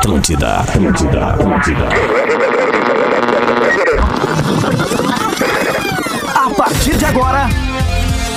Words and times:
Atlântida, 0.00 0.60
Atlântida, 0.60 1.26
Atlântida. 1.26 1.88
A 6.34 6.50
partir 6.56 6.96
de 6.96 7.04
agora, 7.04 7.46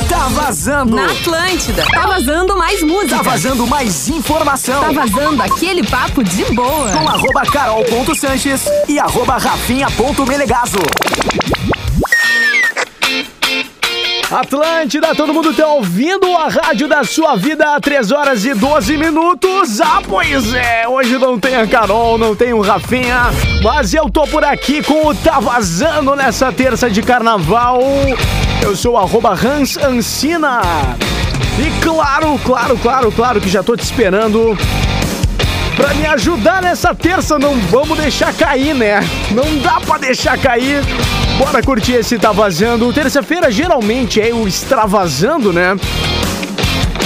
tá 0.09 0.27
vazando. 0.27 0.97
Na 0.97 1.05
Atlântida. 1.05 1.85
Tá 1.93 2.05
vazando 2.05 2.57
mais 2.57 2.83
música. 2.83 3.15
Tá 3.15 3.21
vazando 3.21 3.65
mais 3.65 4.09
informação. 4.09 4.81
Tá 4.81 4.91
vazando 4.91 5.41
aquele 5.41 5.87
papo 5.87 6.21
de 6.21 6.43
boa. 6.53 6.91
Com 6.91 7.07
arroba 7.07 7.43
carol.sanches 7.49 8.65
e 8.89 8.99
arroba 8.99 9.37
rafinha.melegazo. 9.37 10.79
Atlântida, 14.33 15.13
todo 15.13 15.31
mundo 15.31 15.53
tá 15.53 15.67
ouvindo 15.67 16.25
a 16.35 16.47
rádio 16.47 16.87
da 16.87 17.03
sua 17.03 17.35
vida, 17.35 17.79
3 17.79 18.11
horas 18.11 18.43
e 18.43 18.55
12 18.55 18.97
minutos. 18.97 19.79
Ah, 19.79 20.01
pois 20.03 20.55
é, 20.55 20.87
hoje 20.87 21.19
não 21.19 21.39
tem 21.39 21.55
a 21.55 21.67
Carol, 21.67 22.17
não 22.17 22.35
tem 22.35 22.51
o 22.51 22.59
Rafinha, 22.59 23.25
mas 23.61 23.93
eu 23.93 24.09
tô 24.09 24.25
por 24.25 24.43
aqui 24.43 24.81
com 24.81 25.05
o 25.05 25.13
Tá 25.13 25.39
Vazando 25.39 26.15
nessa 26.15 26.51
terça 26.51 26.89
de 26.89 27.03
carnaval. 27.03 27.79
Eu 28.59 28.75
sou 28.75 28.93
o 28.93 28.97
arroba 28.97 29.33
Hans 29.33 29.77
Ancina. 29.77 30.61
E 31.59 31.83
claro, 31.83 32.39
claro, 32.43 32.75
claro, 32.79 33.11
claro 33.11 33.39
que 33.39 33.49
já 33.49 33.61
tô 33.61 33.75
te 33.75 33.83
esperando 33.83 34.57
pra 35.75 35.93
me 35.93 36.05
ajudar 36.05 36.61
nessa 36.61 36.93
terça. 36.93 37.37
Não 37.39 37.59
vamos 37.59 37.97
deixar 37.97 38.33
cair, 38.33 38.73
né? 38.73 38.99
Não 39.31 39.57
dá 39.59 39.79
pra 39.79 39.97
deixar 39.97 40.37
cair. 40.37 40.81
Bora 41.37 41.61
curtir 41.61 41.93
esse 41.93 42.17
Tá 42.17 42.31
Vazando. 42.31 42.91
Terça-feira 42.93 43.51
geralmente 43.51 44.21
é 44.21 44.33
o 44.33 44.47
extravasando, 44.47 45.51
né? 45.51 45.75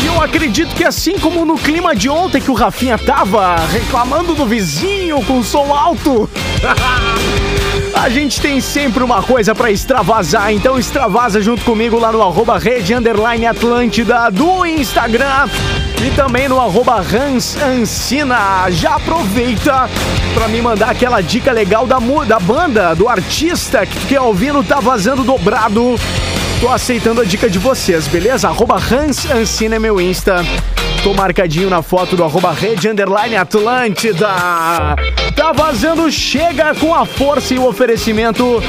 E 0.01 0.05
eu 0.05 0.21
acredito 0.21 0.75
que 0.75 0.83
assim 0.83 1.17
como 1.17 1.45
no 1.45 1.57
clima 1.57 1.95
de 1.95 2.09
ontem 2.09 2.41
que 2.41 2.51
o 2.51 2.53
Rafinha 2.53 2.97
tava 2.97 3.55
reclamando 3.71 4.35
do 4.35 4.45
vizinho 4.45 5.23
com 5.25 5.43
som 5.43 5.73
alto. 5.73 6.29
A 7.93 8.09
gente 8.09 8.39
tem 8.39 8.61
sempre 8.61 9.03
uma 9.03 9.21
coisa 9.21 9.55
pra 9.55 9.71
extravasar, 9.71 10.51
então 10.53 10.77
extravasa 10.77 11.41
junto 11.41 11.63
comigo 11.63 11.97
lá 11.99 12.11
no 12.11 12.21
arroba 12.21 12.57
rede 12.57 12.93
underline 12.93 13.45
Atlântida 13.45 14.29
do 14.29 14.65
Instagram 14.65 15.49
e 16.05 16.11
também 16.15 16.47
no 16.47 16.59
arroba 16.59 16.95
Hans 16.97 17.57
Ancina. 17.57 18.69
Já 18.69 18.95
aproveita 18.95 19.89
pra 20.33 20.47
me 20.47 20.61
mandar 20.61 20.91
aquela 20.91 21.21
dica 21.21 21.51
legal 21.51 21.87
da, 21.87 21.99
da 22.25 22.39
banda, 22.39 22.93
do 22.93 23.09
artista 23.09 23.85
que 23.85 23.99
tu 23.99 24.07
quer 24.07 24.21
ouvir 24.21 24.53
Tá 24.63 24.79
Vazando 24.79 25.23
Dobrado. 25.23 25.95
Tô 26.59 26.69
aceitando 26.69 27.21
a 27.21 27.25
dica 27.25 27.49
de 27.49 27.59
vocês, 27.59 28.07
beleza? 28.07 28.47
Arroba 28.47 28.75
Hans 28.75 29.29
Ancina 29.29 29.75
é 29.75 29.79
meu 29.79 29.99
Insta. 29.99 30.43
Tô 31.03 31.13
marcadinho 31.13 31.69
na 31.69 31.81
foto 31.81 32.15
do 32.15 32.23
arroba 32.23 32.51
rede 32.51 32.89
underline 32.89 33.35
Atlântida. 33.35 34.27
Tá 35.35 35.51
vazando, 35.53 36.11
chega 36.11 36.75
com 36.75 36.93
a 36.93 37.05
força 37.05 37.53
e 37.53 37.59
o 37.59 37.67
oferecimento 37.67 38.61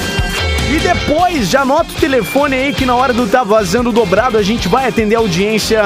E 0.70 0.78
depois, 0.80 1.48
já 1.48 1.62
anota 1.62 1.90
o 1.90 1.94
telefone 1.94 2.56
aí 2.56 2.74
que 2.74 2.84
na 2.84 2.94
hora 2.94 3.14
do 3.14 3.26
Tá 3.26 3.42
Vazando 3.42 3.90
Dobrado 3.90 4.36
a 4.36 4.42
gente 4.42 4.68
vai 4.68 4.86
atender 4.86 5.16
a 5.16 5.20
audiência 5.20 5.84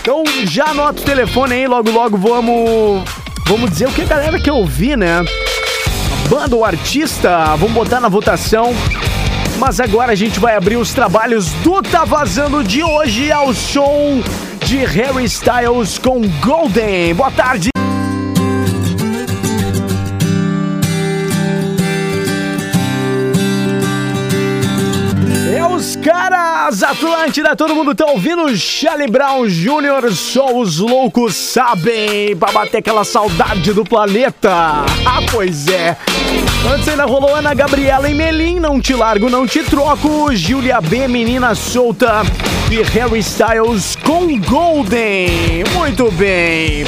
Então, 0.00 0.22
já 0.44 0.66
anota 0.66 1.00
o 1.00 1.04
telefone 1.04 1.54
aí, 1.54 1.66
logo 1.66 1.90
logo 1.90 2.16
vamos 2.18 3.02
vamos 3.46 3.70
dizer 3.70 3.88
o 3.88 3.92
que 3.92 4.02
a 4.02 4.06
galera 4.06 4.38
quer 4.38 4.52
ouvir, 4.52 4.96
né? 4.96 5.24
Banda, 6.28 6.54
o 6.54 6.64
artista, 6.64 7.56
vamos 7.56 7.72
botar 7.72 8.00
na 8.00 8.08
votação. 8.08 8.74
Mas 9.58 9.80
agora 9.80 10.12
a 10.12 10.14
gente 10.14 10.38
vai 10.38 10.56
abrir 10.56 10.76
os 10.76 10.92
trabalhos 10.92 11.50
do 11.62 11.82
Tá 11.82 12.04
Vazando 12.04 12.62
de 12.64 12.82
hoje 12.82 13.30
ao 13.30 13.54
som 13.54 14.20
de 14.66 14.78
Harry 14.78 15.24
Styles 15.24 15.98
com 15.98 16.20
Golden. 16.40 17.14
Boa 17.14 17.30
tarde. 17.30 17.71
Os 25.82 25.96
caras 25.96 26.80
Atlântida, 26.80 27.56
todo 27.56 27.74
mundo 27.74 27.92
tá 27.92 28.06
ouvindo 28.06 28.56
Charlie 28.56 29.10
Brown 29.10 29.48
Jr. 29.48 30.12
Só 30.12 30.56
os 30.56 30.78
loucos 30.78 31.34
sabem 31.34 32.36
pra 32.36 32.52
bater 32.52 32.76
aquela 32.76 33.02
saudade 33.02 33.72
do 33.72 33.84
planeta. 33.84 34.48
Ah, 35.04 35.20
pois 35.28 35.66
é. 35.66 35.96
Antes 36.72 36.86
ainda 36.86 37.04
rolou 37.04 37.34
Ana 37.34 37.52
Gabriela 37.52 38.08
e 38.08 38.14
Melim, 38.14 38.60
não 38.60 38.80
te 38.80 38.94
largo, 38.94 39.28
não 39.28 39.44
te 39.44 39.64
troco. 39.64 40.32
Julia 40.36 40.80
B, 40.80 41.08
menina 41.08 41.52
solta. 41.56 42.22
E 42.70 42.80
Harry 42.96 43.18
Styles 43.18 43.96
com 44.04 44.38
Golden. 44.38 45.64
Muito 45.74 46.12
bem. 46.12 46.84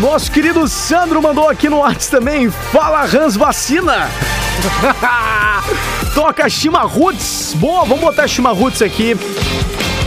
Nosso 0.00 0.30
querido 0.30 0.68
Sandro 0.68 1.22
mandou 1.22 1.48
aqui 1.48 1.70
no 1.70 1.78
WhatsApp 1.78 2.10
também. 2.10 2.50
Fala, 2.50 3.04
Hans 3.04 3.34
Vacina. 3.34 4.10
Toca 6.14 6.46
Shima 6.50 6.80
Roots. 6.80 7.54
Boa, 7.54 7.84
vamos 7.86 8.00
botar 8.00 8.28
Shima 8.28 8.50
Roots 8.50 8.82
aqui. 8.82 9.16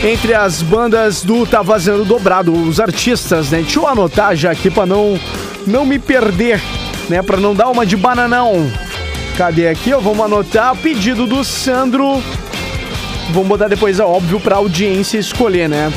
Entre 0.04 0.36
as 0.36 0.62
bandas 0.62 1.24
do 1.24 1.46
Tá 1.46 1.64
Vazando 1.64 2.06
Dobrado, 2.06 2.54
os 2.54 2.80
artistas, 2.80 3.50
né? 3.50 3.62
Deixa 3.62 3.80
eu 3.80 3.88
anotar 3.88 4.36
já 4.36 4.52
aqui 4.52 4.70
pra 4.70 4.86
não, 4.86 5.20
não 5.66 5.86
me 5.86 5.98
perder, 5.98 6.62
né? 7.10 7.24
Pra 7.24 7.38
não 7.38 7.56
dar 7.56 7.70
uma 7.70 7.84
de 7.84 7.98
bananão. 7.98 8.72
Cadê 9.36 9.68
aqui? 9.68 9.92
Ó, 9.92 10.00
Vamos 10.00 10.24
anotar. 10.24 10.76
Pedido 10.76 11.26
do 11.26 11.44
Sandro. 11.44 12.22
Vamos 13.32 13.48
botar 13.48 13.68
depois, 13.68 14.00
é 14.00 14.04
óbvio, 14.04 14.40
pra 14.40 14.58
audiência 14.58 15.18
escolher, 15.18 15.68
né? 15.68 15.92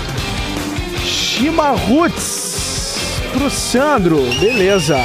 Shima 1.05 1.71
Roots 1.71 2.52
pro 3.33 3.51
Sandro. 3.51 4.19
Beleza. 4.39 4.97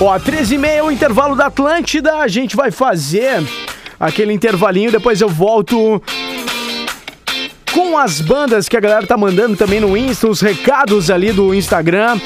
Ó, 0.00 0.18
13 0.18 0.54
e 0.54 0.58
meia, 0.58 0.84
o 0.84 0.90
intervalo 0.92 1.34
da 1.34 1.46
Atlântida. 1.46 2.16
A 2.16 2.28
gente 2.28 2.56
vai 2.56 2.70
fazer 2.70 3.42
aquele 3.98 4.32
intervalinho. 4.32 4.92
Depois 4.92 5.20
eu 5.20 5.28
volto 5.28 6.02
com 7.72 7.98
as 7.98 8.20
bandas 8.20 8.68
que 8.68 8.76
a 8.76 8.80
galera 8.80 9.06
tá 9.06 9.16
mandando 9.16 9.56
também 9.56 9.80
no 9.80 9.96
Insta, 9.96 10.28
os 10.28 10.40
recados 10.40 11.10
ali 11.10 11.32
do 11.32 11.54
Instagram. 11.54 12.18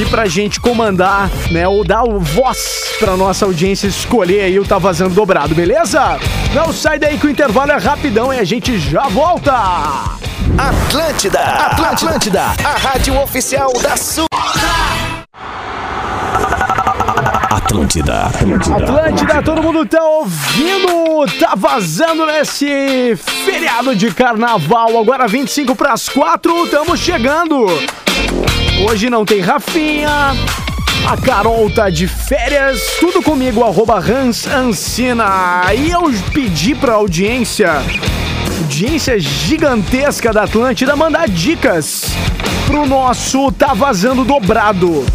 E 0.00 0.04
pra 0.06 0.26
gente 0.26 0.60
comandar, 0.60 1.28
né, 1.50 1.66
ou 1.66 1.84
dar 1.84 2.04
o 2.04 2.20
voz 2.20 2.94
pra 3.00 3.16
nossa 3.16 3.44
audiência 3.44 3.88
escolher 3.88 4.42
aí 4.42 4.58
o 4.58 4.64
Tá 4.64 4.78
Vazando 4.78 5.14
Dobrado, 5.14 5.54
beleza? 5.54 6.18
Não 6.54 6.72
sai 6.72 6.98
daí 6.98 7.18
que 7.18 7.26
o 7.26 7.30
intervalo 7.30 7.72
é 7.72 7.78
rapidão 7.78 8.32
e 8.32 8.38
a 8.38 8.44
gente 8.44 8.78
já 8.78 9.08
volta! 9.08 10.27
Atlântida, 10.58 11.40
Atlântida, 11.40 12.42
a 12.64 12.76
rádio 12.78 13.16
oficial 13.22 13.72
da 13.80 13.96
sua. 13.96 14.26
Atlântida, 17.48 18.22
Atlântida. 18.24 18.76
Atlântida, 18.76 19.42
todo 19.42 19.62
mundo 19.62 19.86
tá 19.86 20.02
ouvindo? 20.02 21.26
Tá 21.38 21.54
vazando 21.56 22.26
nesse 22.26 23.16
feriado 23.44 23.94
de 23.94 24.12
carnaval. 24.12 24.98
Agora 24.98 25.28
25 25.28 25.76
pras 25.76 26.08
4, 26.08 26.64
estamos 26.64 26.98
chegando. 26.98 27.66
Hoje 28.84 29.08
não 29.08 29.24
tem 29.24 29.40
Rafinha. 29.40 30.32
A 31.08 31.16
Carol 31.24 31.70
tá 31.70 31.88
de 31.88 32.08
férias. 32.08 32.96
Tudo 32.98 33.22
comigo, 33.22 33.62
arroba 33.62 33.98
Hans 33.98 34.44
Ancina. 34.48 35.62
E 35.72 35.90
eu 35.92 36.02
pedi 36.34 36.74
pra 36.74 36.94
audiência, 36.94 37.80
audiência 38.68 39.18
gigantesca 39.18 40.30
da 40.30 40.42
Atlântida, 40.42 40.94
mandar 40.94 41.26
dicas 41.26 42.04
pro 42.66 42.84
nosso 42.86 43.50
Tá 43.50 43.72
Vazando 43.72 44.26
Dobrado. 44.26 45.06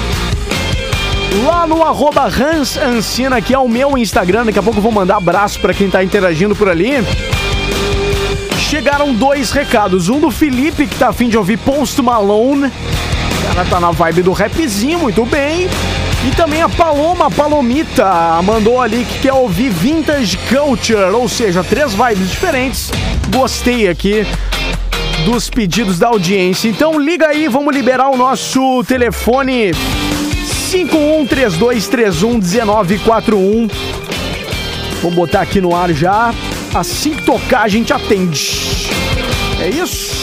Lá 1.46 1.66
no 1.68 1.84
arroba 1.84 2.24
Hans 2.26 2.78
Ancina, 2.78 3.40
que 3.42 3.54
é 3.54 3.60
o 3.60 3.68
meu 3.68 3.96
Instagram, 3.98 4.46
daqui 4.46 4.60
a 4.60 4.64
pouco 4.64 4.80
vou 4.82 4.92
mandar 4.92 5.18
abraço 5.18 5.60
pra 5.60 5.74
quem 5.74 5.90
tá 5.90 6.04
interagindo 6.04 6.56
por 6.56 6.70
ali. 6.70 6.94
Chegaram 8.74 9.14
dois 9.14 9.52
recados. 9.52 10.10
Um 10.10 10.20
do 10.20 10.32
Felipe, 10.32 10.88
que 10.88 10.96
tá 10.96 11.10
afim 11.10 11.30
de 11.30 11.38
ouvir 11.38 11.58
Post 11.58 12.02
Malone. 12.02 12.70
O 12.70 13.48
cara 13.48 13.64
tá 13.70 13.80
na 13.80 13.92
vibe 13.92 14.24
do 14.24 14.32
rapzinho, 14.32 14.98
muito 14.98 15.24
bem. 15.28 15.70
E 16.28 16.32
também 16.36 16.60
a 16.60 16.68
Paloma 16.68 17.30
Palomita 17.30 18.42
mandou 18.44 18.82
ali 18.82 19.06
que 19.06 19.20
quer 19.20 19.34
ouvir 19.34 19.70
Vintage 19.70 20.40
Culture, 20.50 21.14
ou 21.14 21.30
seja, 21.30 21.64
três 21.64 21.94
vibes 21.94 22.32
diferentes. 22.32 22.90
Gostei 23.32 23.88
aqui 23.88 24.26
dos 25.24 25.52
pedidos 25.52 26.00
da 26.00 26.08
audiência. 26.08 26.68
Então 26.68 27.00
liga 27.00 27.28
aí, 27.28 27.48
vamos 27.48 27.76
liberar 27.76 28.10
o 28.10 28.18
nosso 28.18 28.84
telefone 28.86 29.70
5132311941. 30.72 33.72
Vamos 35.04 35.16
botar 35.16 35.42
aqui 35.42 35.62
no 35.62 35.76
ar 35.76 35.94
já. 35.94 36.34
Assim 36.74 37.14
que 37.14 37.24
tocar, 37.24 37.62
a 37.62 37.68
gente 37.68 37.94
atende. 37.94 38.63
É 39.64 39.70
isso? 39.70 40.14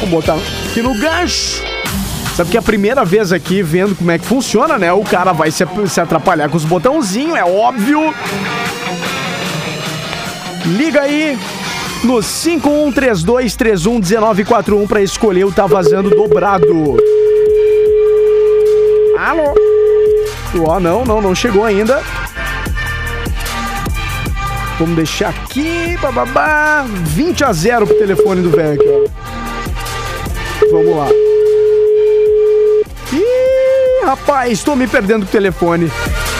Vamos 0.00 0.08
botar 0.08 0.38
aqui 0.70 0.80
no 0.80 0.98
gancho. 0.98 1.62
Sabe 2.34 2.50
que 2.50 2.56
é 2.56 2.60
a 2.60 2.62
primeira 2.62 3.04
vez 3.04 3.30
aqui 3.30 3.62
vendo 3.62 3.94
como 3.94 4.10
é 4.10 4.18
que 4.18 4.24
funciona, 4.24 4.78
né? 4.78 4.90
O 4.90 5.04
cara 5.04 5.32
vai 5.32 5.50
se, 5.50 5.66
se 5.86 6.00
atrapalhar 6.00 6.48
com 6.48 6.56
os 6.56 6.64
botãozinhos, 6.64 7.36
é 7.36 7.44
óbvio. 7.44 8.14
Liga 10.64 11.02
aí 11.02 11.38
no 12.04 12.14
5132311941 12.14 14.88
pra 14.88 15.02
escolher 15.02 15.44
o 15.44 15.52
Tá 15.52 15.66
Vazando 15.66 16.08
Dobrado. 16.08 16.96
Alô? 19.18 19.54
Ó, 20.66 20.80
não, 20.80 21.04
não, 21.04 21.20
não 21.20 21.34
chegou 21.34 21.66
ainda. 21.66 22.02
Vamos 24.78 24.96
deixar 24.96 25.30
aqui, 25.30 25.96
bababá. 26.00 26.84
20 26.86 27.44
a 27.44 27.52
0 27.52 27.86
pro 27.86 27.98
telefone 27.98 28.42
do 28.42 28.50
velho 28.50 28.74
aqui, 28.74 28.86
ó. 28.86 29.08
Vamos 30.70 30.96
lá. 30.96 31.08
Ih, 33.12 34.04
rapaz, 34.04 34.62
tô 34.62 34.76
me 34.76 34.86
perdendo 34.86 35.24
com 35.24 35.28
o 35.28 35.32
telefone. 35.32 35.90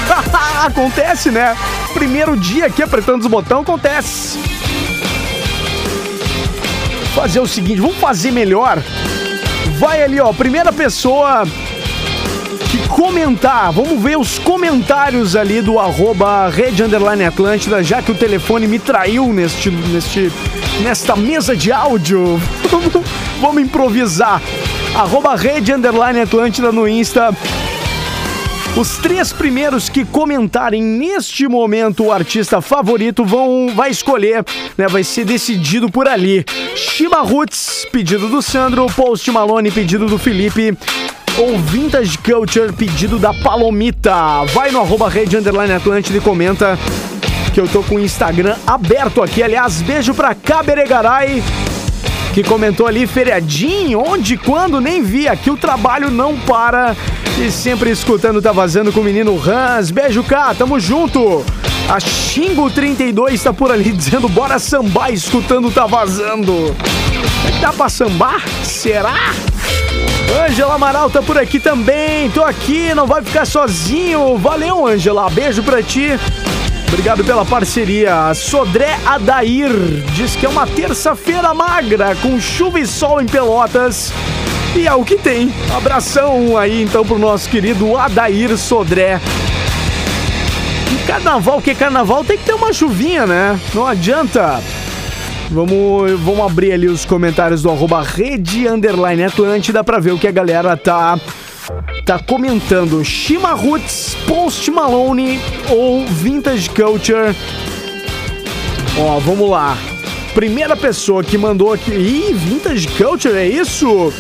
acontece, 0.67 1.31
né? 1.31 1.57
Primeiro 1.95 2.37
dia 2.37 2.67
aqui 2.67 2.83
apertando 2.83 3.23
os 3.23 3.27
botões, 3.27 3.63
acontece. 3.63 4.39
Fazer 7.15 7.41
o 7.41 7.47
seguinte, 7.47 7.81
vamos 7.81 7.97
fazer 7.97 8.31
melhor. 8.31 8.83
Vai 9.79 10.03
ali, 10.03 10.21
ó, 10.21 10.33
primeira 10.33 10.73
pessoa 10.73 11.45
comentar, 12.97 13.71
vamos 13.73 14.03
ver 14.03 14.17
os 14.17 14.39
comentários 14.39 15.37
ali 15.37 15.61
do 15.61 15.79
arroba 15.79 16.49
Rede 16.49 16.83
Underline 16.83 17.25
Atlântida, 17.25 17.83
já 17.83 18.01
que 18.01 18.11
o 18.11 18.15
telefone 18.15 18.67
me 18.67 18.79
traiu 18.79 19.35
neste, 19.35 19.71
neste, 19.71 20.33
nesta 20.83 21.15
mesa 21.15 21.55
de 21.55 21.71
áudio. 21.71 22.41
vamos 23.39 23.63
improvisar. 23.63 24.41
Arroba 24.95 25.37
Rede 25.37 25.75
Underline 25.75 26.23
Atlântida 26.23 26.73
no 26.73 26.89
Insta. 26.89 27.37
Os 28.75 28.97
três 28.97 29.31
primeiros 29.31 29.91
que 29.91 30.03
comentarem 30.03 30.83
neste 30.83 31.47
momento 31.47 32.05
o 32.05 32.13
artista 32.13 32.63
favorito 32.63 33.27
vão 33.27 33.73
vai 33.75 33.91
escolher, 33.91 34.43
né? 34.77 34.89
Vai 34.89 35.05
ser 35.05 35.27
decidido 35.27 35.91
por 35.91 36.09
ali. 36.09 36.47
Shiba 36.75 37.21
Roots, 37.21 37.87
pedido 37.93 38.29
do 38.29 38.41
Sandro, 38.41 38.87
Post 38.87 39.31
Malone, 39.31 39.71
pedido 39.71 40.07
do 40.07 40.17
Felipe. 40.17 40.75
Ou 41.39 41.59
Vintage 41.59 42.17
Culture, 42.19 42.73
pedido 42.73 43.19
da 43.19 43.35
Palomita. 43.35 44.45
Vai 44.55 44.71
no 44.71 44.81
arroba 44.81 45.09
Rede 45.09 45.37
Underline 45.37 45.75
Atlântida 45.75 46.17
e 46.17 46.21
comenta 46.21 46.79
que 47.53 47.61
eu 47.61 47.69
tô 47.69 47.83
com 47.83 47.97
o 47.97 48.01
Instagram 48.01 48.57
aberto 48.67 49.23
aqui. 49.23 49.43
Aliás, 49.43 49.83
beijo 49.83 50.15
pra 50.15 50.35
Caberegaray 50.35 51.43
que 52.37 52.43
comentou 52.43 52.87
ali, 52.87 53.07
feriadinho, 53.07 53.99
onde, 53.99 54.37
quando, 54.37 54.79
nem 54.79 55.03
vi. 55.03 55.27
Aqui 55.27 55.51
o 55.51 55.57
trabalho 55.57 56.11
não 56.11 56.39
para. 56.39 56.95
E 57.39 57.51
sempre 57.51 57.91
escutando 57.91 58.43
Tá 58.43 58.53
Vazando 58.53 58.93
com 58.93 59.01
o 59.01 59.05
menino 59.05 59.39
Hans. 59.39 59.91
Beijo, 59.91 60.23
cá, 60.23 60.55
tamo 60.55 60.79
junto. 60.79 61.45
A 61.89 61.99
Xingo32 61.99 63.43
tá 63.43 63.53
por 63.53 63.71
ali 63.71 63.93
dizendo, 63.93 64.29
bora 64.29 64.59
sambar, 64.59 65.13
escutando 65.13 65.71
Tá 65.71 65.87
Vazando. 65.87 66.77
Dá 67.61 67.73
pra 67.73 67.89
sambar? 67.89 68.43
Será? 68.63 69.15
Ângela 70.35 70.75
Amaral 70.75 71.11
tá 71.11 71.23
por 71.23 71.39
aqui 71.39 71.61
também. 71.61 72.31
Tô 72.31 72.43
aqui, 72.43 72.95
não 72.95 73.07
vai 73.07 73.23
ficar 73.23 73.45
sozinho. 73.45 74.37
Valeu, 74.37 74.87
Ângela. 74.87 75.29
Beijo 75.31 75.63
pra 75.63 75.83
ti. 75.83 76.19
Obrigado 76.89 77.25
pela 77.25 77.45
parceria. 77.45 78.33
Sodré 78.35 78.99
Adair 79.05 79.71
diz 80.15 80.37
que 80.37 80.47
é 80.47 80.49
uma 80.49 80.67
terça-feira 80.67 81.53
magra, 81.53 82.17
com 82.23 82.41
chuva 82.41 82.81
e 82.81 82.87
sol 82.87 83.21
em 83.21 83.27
Pelotas. 83.27 84.13
E 84.75 84.87
é 84.87 84.95
o 84.95 85.05
que 85.05 85.17
tem. 85.17 85.53
Abração 85.77 86.57
aí 86.57 86.83
então 86.83 87.05
pro 87.05 87.19
nosso 87.19 87.49
querido 87.49 87.97
Adair 87.97 88.57
Sodré. 88.57 89.21
E 90.93 91.07
carnaval, 91.07 91.61
que 91.61 91.75
carnaval 91.75 92.25
tem 92.25 92.39
que 92.39 92.45
ter 92.45 92.55
uma 92.55 92.73
chuvinha, 92.73 93.27
né? 93.27 93.61
Não 93.75 93.87
adianta. 93.87 94.63
Vamos, 95.51 96.21
vamos 96.21 96.41
abrir 96.41 96.73
ali 96.73 96.89
os 96.89 97.05
comentários 97.05 97.63
do 97.63 97.71
arroba 97.71 98.03
rede 98.03 98.67
underline 98.67 99.23
Atlântida 99.25 99.85
pra 99.85 99.99
ver 99.99 100.13
o 100.13 100.19
que 100.19 100.27
a 100.27 100.33
galera 100.33 100.77
tá, 100.77 101.19
tá 102.05 102.19
comentando. 102.19 103.05
Shima 103.05 103.53
Roots, 103.53 104.17
Post 104.27 104.71
Malone 104.71 105.41
ou 105.71 106.05
Vintage 106.07 106.69
Culture? 106.71 107.35
Ó, 108.99 109.19
vamos 109.21 109.49
lá. 109.49 109.77
Primeira 110.35 110.77
pessoa 110.77 111.23
que 111.23 111.39
mandou 111.39 111.73
aqui. 111.73 111.93
Ih, 111.93 112.35
Vintage 112.35 112.89
Culture, 112.89 113.37
é 113.37 113.47
isso? 113.47 114.13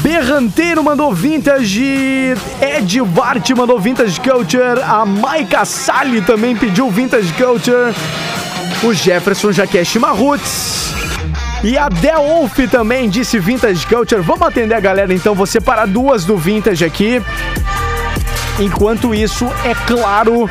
Berranteiro 0.00 0.82
mandou 0.82 1.12
Vintage. 1.12 2.34
Ed 2.60 3.00
Vart 3.00 3.50
mandou 3.50 3.78
Vintage 3.80 4.20
Culture. 4.20 4.80
A 4.82 5.04
Maika 5.04 5.64
Sally 5.64 6.22
também 6.22 6.56
pediu 6.56 6.90
Vintage 6.90 7.32
Culture. 7.34 7.92
O 8.82 8.92
Jefferson 8.92 9.52
já 9.52 9.66
quer. 9.66 9.84
E 11.62 11.78
a 11.78 11.88
Wolf 12.18 12.58
também 12.70 13.08
disse 13.08 13.38
Vintage 13.38 13.86
Culture. 13.86 14.20
Vamos 14.20 14.42
atender 14.42 14.74
a 14.74 14.80
galera 14.80 15.14
então. 15.14 15.34
Vou 15.34 15.46
separar 15.46 15.86
duas 15.86 16.24
do 16.24 16.36
Vintage 16.36 16.84
aqui. 16.84 17.22
Enquanto 18.58 19.14
isso, 19.14 19.46
é 19.64 19.74
claro 19.86 20.48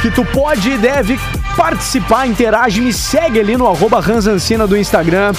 que 0.00 0.10
tu 0.10 0.24
pode 0.24 0.70
e 0.70 0.78
deve 0.78 1.18
participar, 1.56 2.26
interage, 2.26 2.80
me 2.80 2.92
segue 2.92 3.38
ali 3.38 3.56
no 3.56 3.68
arroba 3.68 4.00
Ranzancina 4.00 4.66
do 4.66 4.76
Instagram 4.76 5.32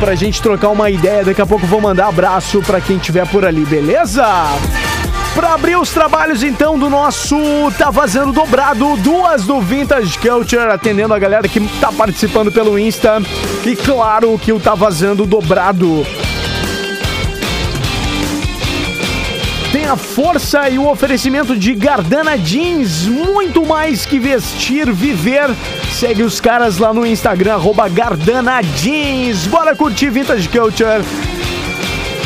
pra 0.00 0.14
gente 0.14 0.42
trocar 0.42 0.70
uma 0.70 0.90
ideia. 0.90 1.24
Daqui 1.24 1.40
a 1.40 1.46
pouco 1.46 1.66
vou 1.66 1.80
mandar 1.80 2.08
abraço 2.08 2.60
pra 2.62 2.80
quem 2.80 2.98
tiver 2.98 3.26
por 3.28 3.44
ali, 3.44 3.64
beleza? 3.64 4.24
Pra 5.34 5.54
abrir 5.54 5.76
os 5.76 5.90
trabalhos 5.90 6.42
então 6.42 6.78
do 6.78 6.90
nosso 6.90 7.36
Tá 7.78 7.90
Vazando 7.90 8.32
Dobrado, 8.32 8.96
duas 8.98 9.44
do 9.44 9.60
Vintage 9.60 10.18
Culture, 10.18 10.70
atendendo 10.70 11.14
a 11.14 11.18
galera 11.18 11.48
que 11.48 11.58
tá 11.80 11.90
participando 11.90 12.52
pelo 12.52 12.78
Insta. 12.78 13.20
E 13.64 13.74
claro 13.74 14.38
que 14.38 14.52
o 14.52 14.60
Tá 14.60 14.74
Vazando 14.74 15.24
Dobrado 15.24 16.04
tem 19.72 19.86
a 19.86 19.96
força 19.96 20.68
e 20.68 20.78
o 20.78 20.86
oferecimento 20.86 21.56
de 21.56 21.74
Gardana 21.74 22.36
Jeans, 22.36 23.06
muito 23.06 23.64
mais 23.64 24.04
que 24.04 24.18
vestir, 24.18 24.92
viver. 24.92 25.48
Segue 25.90 26.22
os 26.22 26.42
caras 26.42 26.76
lá 26.76 26.92
no 26.92 27.06
Instagram, 27.06 27.54
arroba 27.54 27.88
Gardana 27.88 28.60
Jeans. 28.60 29.46
Bora 29.46 29.74
curtir 29.74 30.10
Vintage 30.10 30.46
Culture 30.50 31.02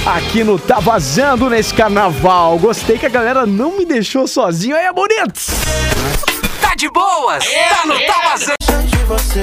aqui 0.06 0.44
no 0.44 0.58
Tá 0.58 0.78
Vazando 0.78 1.50
nesse 1.50 1.74
carnaval. 1.74 2.58
Gostei 2.58 2.96
que 2.96 3.06
a 3.06 3.08
galera 3.08 3.44
não 3.44 3.76
me 3.76 3.84
deixou 3.84 4.28
sozinho. 4.28 4.76
Aí 4.76 4.84
é 4.84 4.92
bonito! 4.92 5.40
Tá 6.60 6.74
de 6.76 6.88
boas? 6.90 7.44
Tá 7.44 7.86
no 7.86 7.98
Tá 8.06 8.20
Vazando. 8.30 8.86
de 8.86 9.04
você. 9.04 9.40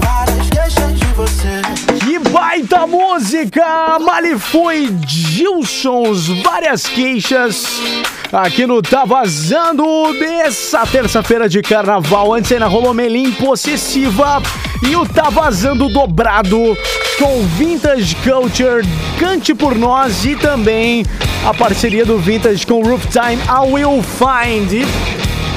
Várias 0.00 0.50
queixas 0.50 0.98
de 0.98 1.06
você. 1.14 2.04
Que 2.04 2.18
baita 2.18 2.86
música! 2.86 3.98
Malifui 4.00 4.92
Gilsons, 5.06 6.28
várias 6.42 6.86
queixas 6.86 7.66
aqui 8.32 8.66
no 8.66 8.82
Tá 8.82 9.04
Vazando 9.04 9.84
dessa 10.18 10.84
terça-feira 10.86 11.48
de 11.48 11.62
carnaval. 11.62 12.34
Antes 12.34 12.50
ainda 12.50 12.66
rolou 12.66 12.92
Melim 12.92 13.30
Possessiva 13.32 14.42
e 14.82 14.96
o 14.96 15.06
Tá 15.06 15.30
Vazando 15.30 15.88
dobrado 15.88 16.76
com 17.18 17.42
Vintage 17.56 18.14
Culture, 18.16 18.86
Cante 19.18 19.52
por 19.52 19.76
Nós 19.76 20.24
e 20.24 20.36
também 20.36 21.04
a 21.44 21.52
parceria 21.52 22.06
do 22.06 22.16
Vintage 22.16 22.64
com 22.64 22.80
Rooftime, 22.80 23.42
I 23.42 23.72
Will 23.72 24.02
Find. 24.02 24.86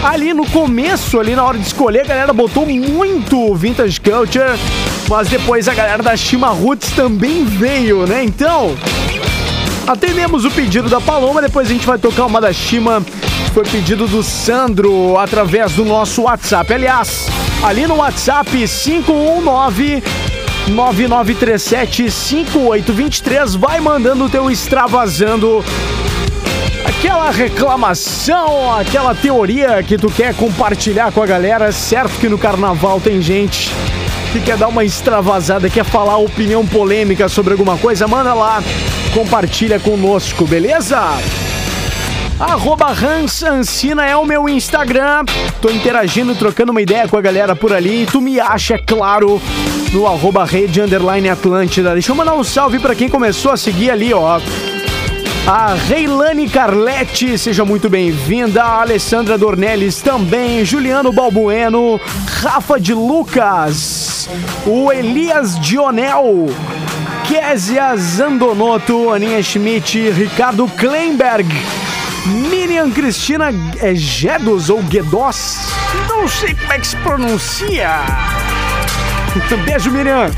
Ali 0.03 0.33
no 0.33 0.45
começo, 0.47 1.19
ali 1.19 1.35
na 1.35 1.43
hora 1.43 1.59
de 1.59 1.67
escolher, 1.67 2.01
a 2.01 2.05
galera 2.05 2.33
botou 2.33 2.65
muito 2.65 3.53
Vintage 3.53 4.01
Culture, 4.01 4.57
mas 5.07 5.27
depois 5.27 5.67
a 5.67 5.73
galera 5.75 6.01
da 6.01 6.17
Shima 6.17 6.49
Roots 6.49 6.91
também 6.91 7.45
veio, 7.45 8.07
né? 8.07 8.23
Então, 8.23 8.75
atendemos 9.85 10.43
o 10.45 10.51
pedido 10.51 10.89
da 10.89 10.99
Paloma, 10.99 11.41
depois 11.41 11.69
a 11.69 11.73
gente 11.73 11.85
vai 11.85 11.99
tocar 11.99 12.25
uma 12.25 12.41
da 12.41 12.51
Shima, 12.51 13.03
foi 13.53 13.63
pedido 13.63 14.07
do 14.07 14.23
Sandro 14.23 15.15
através 15.17 15.73
do 15.73 15.85
nosso 15.85 16.23
WhatsApp. 16.23 16.73
Aliás, 16.73 17.27
ali 17.63 17.85
no 17.85 17.97
WhatsApp 17.97 18.49
519 18.49 20.01
99375823 20.69 23.57
vai 23.57 23.79
mandando 23.79 24.25
o 24.25 24.29
teu 24.29 24.49
extravasando 24.49 25.63
aquela 26.85 27.31
reclamação, 27.31 28.77
aquela 28.77 29.15
teoria 29.15 29.81
que 29.81 29.97
tu 29.97 30.09
quer 30.09 30.35
compartilhar 30.35 31.11
com 31.11 31.21
a 31.21 31.25
galera. 31.25 31.71
Certo 31.71 32.19
que 32.19 32.29
no 32.29 32.37
carnaval 32.37 33.01
tem 33.01 33.21
gente 33.21 33.71
que 34.31 34.39
quer 34.39 34.57
dar 34.57 34.67
uma 34.67 34.85
extravasada, 34.85 35.69
quer 35.69 35.83
falar 35.83 36.17
opinião 36.17 36.65
polêmica 36.65 37.27
sobre 37.27 37.53
alguma 37.53 37.77
coisa, 37.77 38.07
manda 38.07 38.33
lá, 38.33 38.63
compartilha 39.13 39.79
conosco, 39.79 40.45
beleza? 40.45 40.99
Arroba 42.39 42.87
Hans 42.87 43.43
Ancina 43.43 44.05
é 44.05 44.15
o 44.15 44.25
meu 44.25 44.49
Instagram. 44.49 45.25
Tô 45.61 45.69
interagindo, 45.69 46.33
trocando 46.33 46.71
uma 46.71 46.81
ideia 46.81 47.07
com 47.07 47.15
a 47.15 47.21
galera 47.21 47.55
por 47.55 47.71
ali. 47.71 48.07
Tu 48.11 48.19
me 48.19 48.39
acha, 48.39 48.75
é 48.75 48.77
claro, 48.79 49.39
no 49.91 50.07
arroba 50.07 50.45
rede 50.45 50.81
underline 50.81 51.29
Atlântida. 51.29 51.93
Deixa 51.93 52.11
eu 52.11 52.15
mandar 52.15 52.33
um 52.33 52.43
salve 52.43 52.79
pra 52.79 52.95
quem 52.95 53.09
começou 53.09 53.51
a 53.51 53.57
seguir 53.57 53.91
ali, 53.91 54.13
ó. 54.13 54.39
A 55.47 55.73
Reilane 55.73 56.47
Carletti, 56.47 57.37
seja 57.37 57.65
muito 57.65 57.89
bem-vinda. 57.89 58.63
Alessandra 58.63 59.37
Dornelles 59.37 60.01
também. 60.01 60.63
Juliano 60.63 61.11
Balbueno. 61.11 61.99
Rafa 62.41 62.79
de 62.79 62.93
Lucas. 62.93 64.29
O 64.65 64.91
Elias 64.91 65.59
Dionel. 65.59 66.47
Késia 67.27 67.95
Zandonotto. 67.97 69.11
Aninha 69.11 69.41
Schmidt. 69.41 70.11
Ricardo 70.11 70.67
Kleinberg. 70.77 71.49
Miriam 72.25 72.91
Cristina 72.91 73.51
é 73.79 73.95
Gedos 73.95 74.69
ou 74.69 74.81
Guedos? 74.83 75.73
Não 76.07 76.27
sei 76.27 76.53
como 76.53 76.71
é 76.71 76.79
que 76.79 76.87
se 76.87 76.95
pronuncia. 76.97 77.89
Beijo, 79.65 79.91
Miriam. 79.91 80.29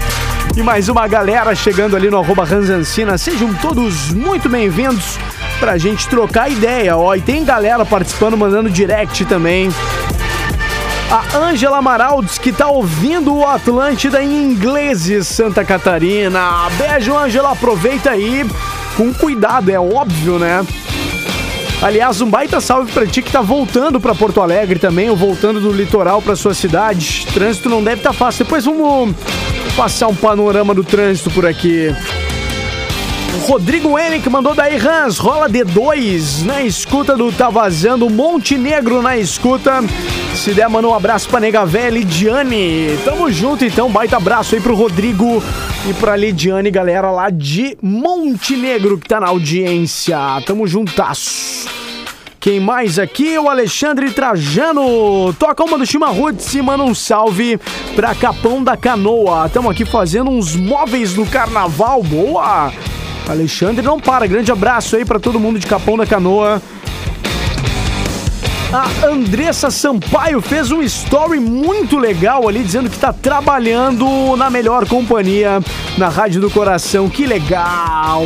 E 0.55 0.61
mais 0.61 0.87
uma 0.87 1.07
galera 1.07 1.55
chegando 1.55 1.95
ali 1.95 2.09
no 2.09 2.19
arroba 2.19 2.43
Ranzancina. 2.43 3.17
Sejam 3.17 3.53
todos 3.55 4.11
muito 4.11 4.47
bem-vindos 4.47 5.17
pra 5.59 5.77
gente 5.77 6.07
trocar 6.07 6.51
ideia, 6.51 6.95
ó. 6.95 7.15
E 7.15 7.21
tem 7.21 7.43
galera 7.43 7.85
participando, 7.85 8.37
mandando 8.37 8.69
direct 8.69 9.25
também. 9.25 9.69
A 11.09 11.37
Ângela 11.37 11.77
Amaraldes, 11.77 12.37
que 12.37 12.51
tá 12.51 12.67
ouvindo 12.67 13.35
o 13.35 13.47
Atlântida 13.47 14.23
em 14.23 14.51
inglês 14.51 15.09
Santa 15.25 15.63
Catarina. 15.63 16.69
Beijo, 16.77 17.15
Ângela. 17.15 17.51
Aproveita 17.51 18.11
aí 18.11 18.45
com 18.95 19.13
cuidado, 19.13 19.71
é 19.71 19.79
óbvio, 19.79 20.37
né? 20.37 20.63
Aliás, 21.83 22.21
um 22.21 22.29
baita 22.29 22.61
salve 22.61 22.93
pra 22.93 23.05
ti 23.05 23.21
que 23.21 23.29
tá 23.29 23.41
voltando 23.41 23.99
pra 23.99 24.15
Porto 24.15 24.39
Alegre 24.39 24.79
também, 24.79 25.09
ou 25.09 25.17
voltando 25.17 25.59
do 25.59 25.69
litoral 25.69 26.21
pra 26.21 26.33
sua 26.33 26.53
cidade. 26.53 27.27
Trânsito 27.33 27.67
não 27.67 27.83
deve 27.83 27.97
estar 27.97 28.11
tá 28.11 28.15
fácil. 28.15 28.45
Depois 28.45 28.63
vamos 28.63 29.13
passar 29.75 30.07
um 30.07 30.15
panorama 30.15 30.73
do 30.73 30.81
trânsito 30.81 31.29
por 31.29 31.45
aqui. 31.45 31.93
Rodrigo 33.41 33.99
Henrique 33.99 34.29
mandou 34.29 34.55
daí, 34.55 34.77
Hans, 34.77 35.17
rola 35.17 35.49
D2 35.49 36.45
na 36.45 36.61
escuta 36.61 37.17
do 37.17 37.31
Tá 37.31 37.49
Vazando, 37.49 38.09
Montenegro 38.09 39.01
na 39.01 39.17
escuta. 39.17 39.81
Se 40.35 40.53
der, 40.53 40.69
manda 40.69 40.87
um 40.87 40.93
abraço 40.93 41.27
pra 41.27 41.39
Nega 41.39 41.65
Véia, 41.65 41.89
Lidiane. 41.89 42.97
Tamo 43.03 43.29
junto 43.31 43.65
então, 43.65 43.89
baita 43.91 44.17
abraço 44.17 44.55
aí 44.55 44.61
pro 44.61 44.75
Rodrigo 44.75 45.43
e 45.89 45.93
pra 45.95 46.15
Lidiane, 46.15 46.71
galera 46.71 47.11
lá 47.11 47.29
de 47.29 47.77
Montenegro 47.81 48.97
que 48.97 49.09
tá 49.09 49.19
na 49.19 49.27
audiência. 49.27 50.17
Tamo 50.45 50.65
juntasso. 50.65 51.67
Quem 52.39 52.59
mais 52.59 52.99
aqui? 52.99 53.37
O 53.37 53.49
Alexandre 53.49 54.11
Trajano. 54.11 55.33
Toca 55.39 55.63
uma 55.63 55.77
do 55.77 55.85
Chimarruts 55.85 56.53
e 56.53 56.61
manda 56.61 56.83
um 56.83 56.93
salve 56.93 57.59
pra 57.95 58.15
Capão 58.15 58.63
da 58.63 58.77
Canoa. 58.77 59.49
Tamo 59.49 59.69
aqui 59.69 59.85
fazendo 59.85 60.29
uns 60.29 60.55
móveis 60.55 61.15
no 61.15 61.25
carnaval. 61.25 62.03
Boa! 62.03 62.71
Alexandre 63.27 63.81
não 63.81 63.99
para. 63.99 64.27
Grande 64.27 64.51
abraço 64.51 64.95
aí 64.95 65.05
pra 65.05 65.19
todo 65.19 65.39
mundo 65.39 65.59
de 65.59 65.67
Capão 65.67 65.97
da 65.97 66.05
Canoa. 66.05 66.61
A 68.73 69.05
Andressa 69.05 69.69
Sampaio 69.69 70.41
fez 70.41 70.71
um 70.71 70.81
story 70.81 71.39
muito 71.39 71.95
legal 71.95 72.47
ali, 72.47 72.63
dizendo 72.63 72.89
que 72.89 72.97
tá 72.97 73.13
trabalhando 73.13 74.35
na 74.35 74.49
melhor 74.49 74.87
companhia, 74.87 75.61
na 75.95 76.09
Rádio 76.09 76.41
do 76.41 76.49
Coração. 76.49 77.07
Que 77.07 77.27
legal! 77.27 78.25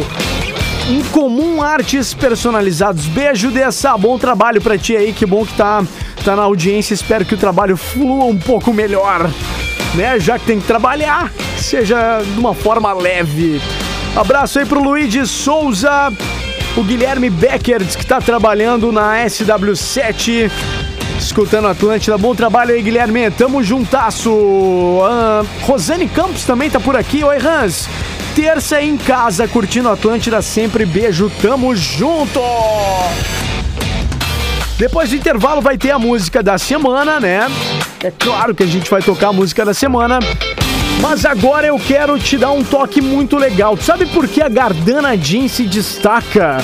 Incomum 0.89 1.62
Artes 1.62 2.13
Personalizados. 2.13 3.08
Beijo 3.08 3.51
dessa, 3.51 3.98
bom 3.98 4.18
trabalho 4.18 4.62
pra 4.62 4.77
ti 4.77 4.96
aí, 4.96 5.12
que 5.12 5.25
bom 5.25 5.46
que 5.46 5.54
tá, 5.54 5.84
tá 6.24 6.34
na 6.34 6.44
audiência. 6.44 6.94
Espero 6.94 7.25
que 7.25 7.34
o 7.34 7.38
trabalho 7.38 7.75
flua 7.75 8.24
um 8.24 8.38
pouco 8.38 8.72
melhor, 8.72 9.30
né? 9.96 10.18
Já 10.18 10.39
que 10.39 10.46
tem 10.46 10.62
que 10.62 10.66
trabalhar, 10.66 11.30
seja 11.58 12.22
de 12.24 12.39
uma 12.39 12.54
forma 12.54 12.94
leve. 12.94 13.62
Abraço 14.16 14.60
aí 14.60 14.66
pro 14.66 14.82
Luigi 14.82 15.26
Souza, 15.26 16.12
o 16.76 16.84
Guilherme 16.84 17.30
Becker, 17.30 17.86
que 17.86 18.06
tá 18.06 18.20
trabalhando 18.20 18.92
na 18.92 19.24
SW7. 19.26 20.50
Escutando 21.20 21.68
Atlântida, 21.68 22.18
bom 22.18 22.36
trabalho 22.36 22.74
aí, 22.74 22.82
Guilherme. 22.82 23.30
Tamo 23.32 23.64
juntasso. 23.64 25.00
Ah, 25.04 25.44
Rosane 25.62 26.08
Campos 26.08 26.44
também 26.44 26.70
tá 26.70 26.80
por 26.80 26.96
aqui. 26.96 27.24
Oi, 27.24 27.38
Hans. 27.38 27.90
Terça 28.36 28.82
em 28.82 28.96
casa, 28.98 29.48
curtindo 29.48 29.90
Atlântida 29.90 30.42
sempre. 30.42 30.86
Beijo, 30.86 31.32
tamo 31.42 31.76
junto. 31.76 32.40
Depois 34.78 35.10
do 35.10 35.16
intervalo 35.16 35.60
vai 35.60 35.76
ter 35.76 35.90
a 35.90 35.98
música 35.98 36.44
da 36.44 36.60
semana, 36.60 37.20
né? 37.20 37.48
É 38.04 38.12
claro 38.12 38.54
que 38.54 38.62
a 38.62 38.68
gente 38.68 38.90
vai 38.90 39.02
tocar 39.02 39.30
a 39.30 39.34
música 39.34 39.66
da 39.66 39.74
semana. 39.74 40.20
Mas 41.01 41.25
agora 41.25 41.68
eu 41.68 41.77
quero 41.77 42.18
te 42.20 42.38
dar 42.38 42.51
um 42.51 42.63
toque 42.63 43.01
muito 43.01 43.38
legal. 43.38 43.77
Sabe 43.77 44.06
por 44.08 44.27
que 44.27 44.42
a 44.42 44.50
Gardana 44.50 45.16
Jeans 45.16 45.51
se 45.51 45.63
destaca? 45.63 46.58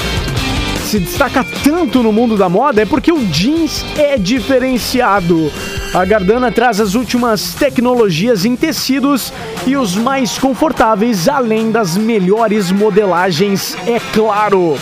Se 0.85 0.99
destaca 0.99 1.45
tanto 1.63 2.03
no 2.03 2.11
mundo 2.11 2.37
da 2.37 2.49
moda? 2.49 2.81
É 2.81 2.85
porque 2.85 3.11
o 3.11 3.25
jeans 3.25 3.83
é 3.97 4.17
diferenciado. 4.17 5.51
A 5.93 6.05
Gardana 6.05 6.51
traz 6.51 6.79
as 6.79 6.93
últimas 6.93 7.53
tecnologias 7.55 8.45
em 8.45 8.55
tecidos 8.55 9.33
e 9.65 9.75
os 9.75 9.95
mais 9.95 10.37
confortáveis, 10.37 11.27
além 11.27 11.71
das 11.71 11.97
melhores 11.97 12.71
modelagens, 12.71 13.75
é 13.87 13.99
claro. 14.13 14.77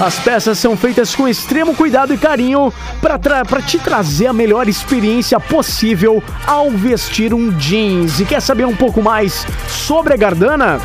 As 0.00 0.18
peças 0.18 0.58
são 0.58 0.76
feitas 0.76 1.14
com 1.14 1.28
extremo 1.28 1.74
cuidado 1.74 2.12
e 2.12 2.18
carinho 2.18 2.72
para 3.00 3.62
te 3.62 3.78
trazer 3.78 4.26
a 4.26 4.32
melhor 4.32 4.68
experiência 4.68 5.38
possível 5.38 6.22
ao 6.46 6.70
vestir 6.70 7.32
um 7.32 7.52
jeans. 7.52 8.18
E 8.18 8.24
quer 8.24 8.40
saber 8.40 8.66
um 8.66 8.74
pouco 8.74 9.00
mais 9.00 9.46
sobre 9.68 10.12
a 10.12 10.16
Gardana? 10.16 10.80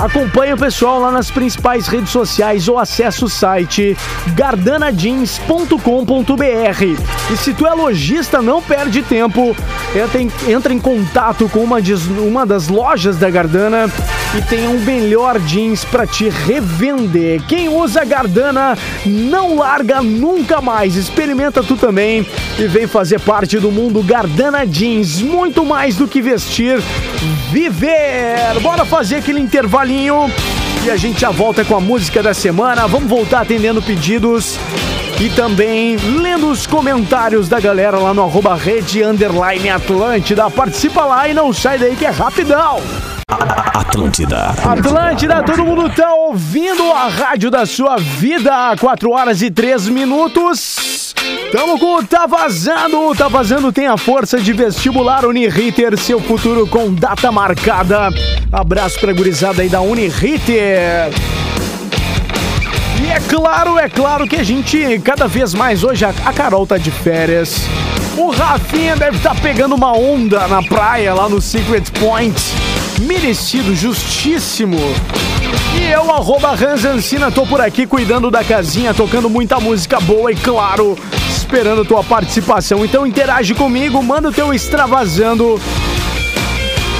Acompanhe 0.00 0.52
o 0.52 0.58
pessoal 0.58 1.00
lá 1.00 1.10
nas 1.10 1.30
principais 1.30 1.86
redes 1.86 2.10
sociais 2.10 2.68
ou 2.68 2.78
acesse 2.78 3.24
o 3.24 3.28
site 3.28 3.96
gardanajeans.com.br. 4.34 7.32
E 7.32 7.36
se 7.36 7.54
tu 7.54 7.66
é 7.66 7.72
lojista, 7.72 8.42
não 8.42 8.60
perde 8.60 9.02
tempo, 9.02 9.56
entra 9.94 10.20
em, 10.20 10.30
entra 10.48 10.74
em 10.74 10.78
contato 10.78 11.48
com 11.48 11.60
uma, 11.60 11.78
uma 12.18 12.44
das 12.44 12.68
lojas 12.68 13.16
da 13.16 13.30
Gardana 13.30 13.90
e 14.36 14.42
tenha 14.42 14.68
um 14.68 14.80
melhor 14.80 15.38
jeans 15.40 15.84
para 15.84 16.06
te 16.06 16.28
revender. 16.28 17.40
Quem 17.46 17.68
usa 17.68 18.04
Gardana 18.04 18.76
não 19.06 19.56
larga 19.56 20.02
nunca 20.02 20.60
mais. 20.60 20.96
Experimenta 20.96 21.62
tu 21.62 21.76
também 21.76 22.26
e 22.58 22.66
vem 22.66 22.86
fazer 22.86 23.20
parte 23.20 23.58
do 23.58 23.70
mundo 23.70 24.02
Gardana 24.02 24.66
Jeans. 24.66 25.20
Muito 25.20 25.64
mais 25.64 25.96
do 25.96 26.08
que 26.08 26.20
vestir, 26.20 26.82
viver. 27.52 28.60
Bora 28.60 28.84
fazer 28.84 29.16
aquele 29.16 29.40
intervalinho 29.40 30.30
e 30.84 30.90
a 30.90 30.96
gente 30.96 31.20
já 31.20 31.30
volta 31.30 31.64
com 31.64 31.76
a 31.76 31.80
música 31.80 32.22
da 32.22 32.34
semana. 32.34 32.88
Vamos 32.88 33.08
voltar 33.08 33.42
atendendo 33.42 33.80
pedidos 33.80 34.58
e 35.20 35.28
também 35.30 35.96
lendo 35.96 36.50
os 36.50 36.66
comentários 36.66 37.48
da 37.48 37.60
galera 37.60 37.98
lá 37.98 38.12
no 38.12 38.22
arroba 38.22 38.56
rede 38.56 39.00
underline 39.04 39.70
Atlântida. 39.70 40.50
Participa 40.50 41.04
lá 41.04 41.28
e 41.28 41.34
não 41.34 41.52
sai 41.52 41.78
daí 41.78 41.94
que 41.94 42.04
é 42.04 42.10
rapidão. 42.10 42.82
Atlântida. 43.28 44.54
Atlântida, 44.64 45.42
todo 45.42 45.64
mundo 45.64 45.88
tá 45.90 46.12
ouvindo 46.14 46.92
a 46.92 47.08
rádio 47.08 47.50
da 47.50 47.64
sua 47.64 47.96
vida. 47.96 48.76
4 48.78 49.10
horas 49.10 49.42
e 49.42 49.50
3 49.50 49.88
minutos. 49.88 51.14
Tamo 51.52 51.78
com 51.78 52.02
Tá 52.04 52.26
Vazando. 52.26 53.14
Tá 53.16 53.28
Vazando 53.28 53.72
tem 53.72 53.86
a 53.86 53.96
força 53.96 54.38
de 54.38 54.52
vestibular 54.52 55.24
Uniriter, 55.24 55.96
seu 55.98 56.20
futuro 56.20 56.66
com 56.66 56.92
data 56.92 57.30
marcada. 57.30 58.10
Abraço 58.52 58.98
pra 59.00 59.12
gurizada 59.12 59.62
aí 59.62 59.68
da 59.68 59.80
Uniriter. 59.80 61.12
E 63.02 63.06
é 63.06 63.20
claro, 63.28 63.78
é 63.78 63.88
claro 63.88 64.26
que 64.26 64.36
a 64.36 64.42
gente, 64.42 64.98
cada 65.04 65.26
vez 65.26 65.54
mais 65.54 65.84
hoje, 65.84 66.04
a, 66.04 66.32
Carol 66.32 66.66
tá 66.66 66.78
de 66.78 66.90
férias. 66.90 67.62
O 68.16 68.30
Rafinha 68.30 68.96
deve 68.96 69.16
estar 69.16 69.34
pegando 69.40 69.74
uma 69.74 69.92
onda 69.92 70.46
na 70.46 70.62
praia 70.62 71.12
lá 71.12 71.28
no 71.28 71.40
Secret 71.40 71.90
Point. 71.98 72.63
Merecido, 73.00 73.74
justíssimo. 73.74 74.78
E 75.78 75.90
eu, 75.90 76.12
arroba 76.12 76.50
Hans 76.50 76.84
Ancina, 76.84 77.30
tô 77.30 77.46
por 77.46 77.58
aqui 77.60 77.86
cuidando 77.86 78.30
da 78.30 78.44
casinha, 78.44 78.94
tocando 78.94 79.28
muita 79.28 79.58
música 79.58 79.98
boa 80.00 80.30
e, 80.30 80.36
claro, 80.36 80.96
esperando 81.28 81.84
tua 81.84 82.04
participação. 82.04 82.84
Então 82.84 83.04
interage 83.06 83.54
comigo, 83.54 84.00
manda 84.02 84.28
o 84.28 84.32
teu 84.32 84.54
extravasando 84.54 85.60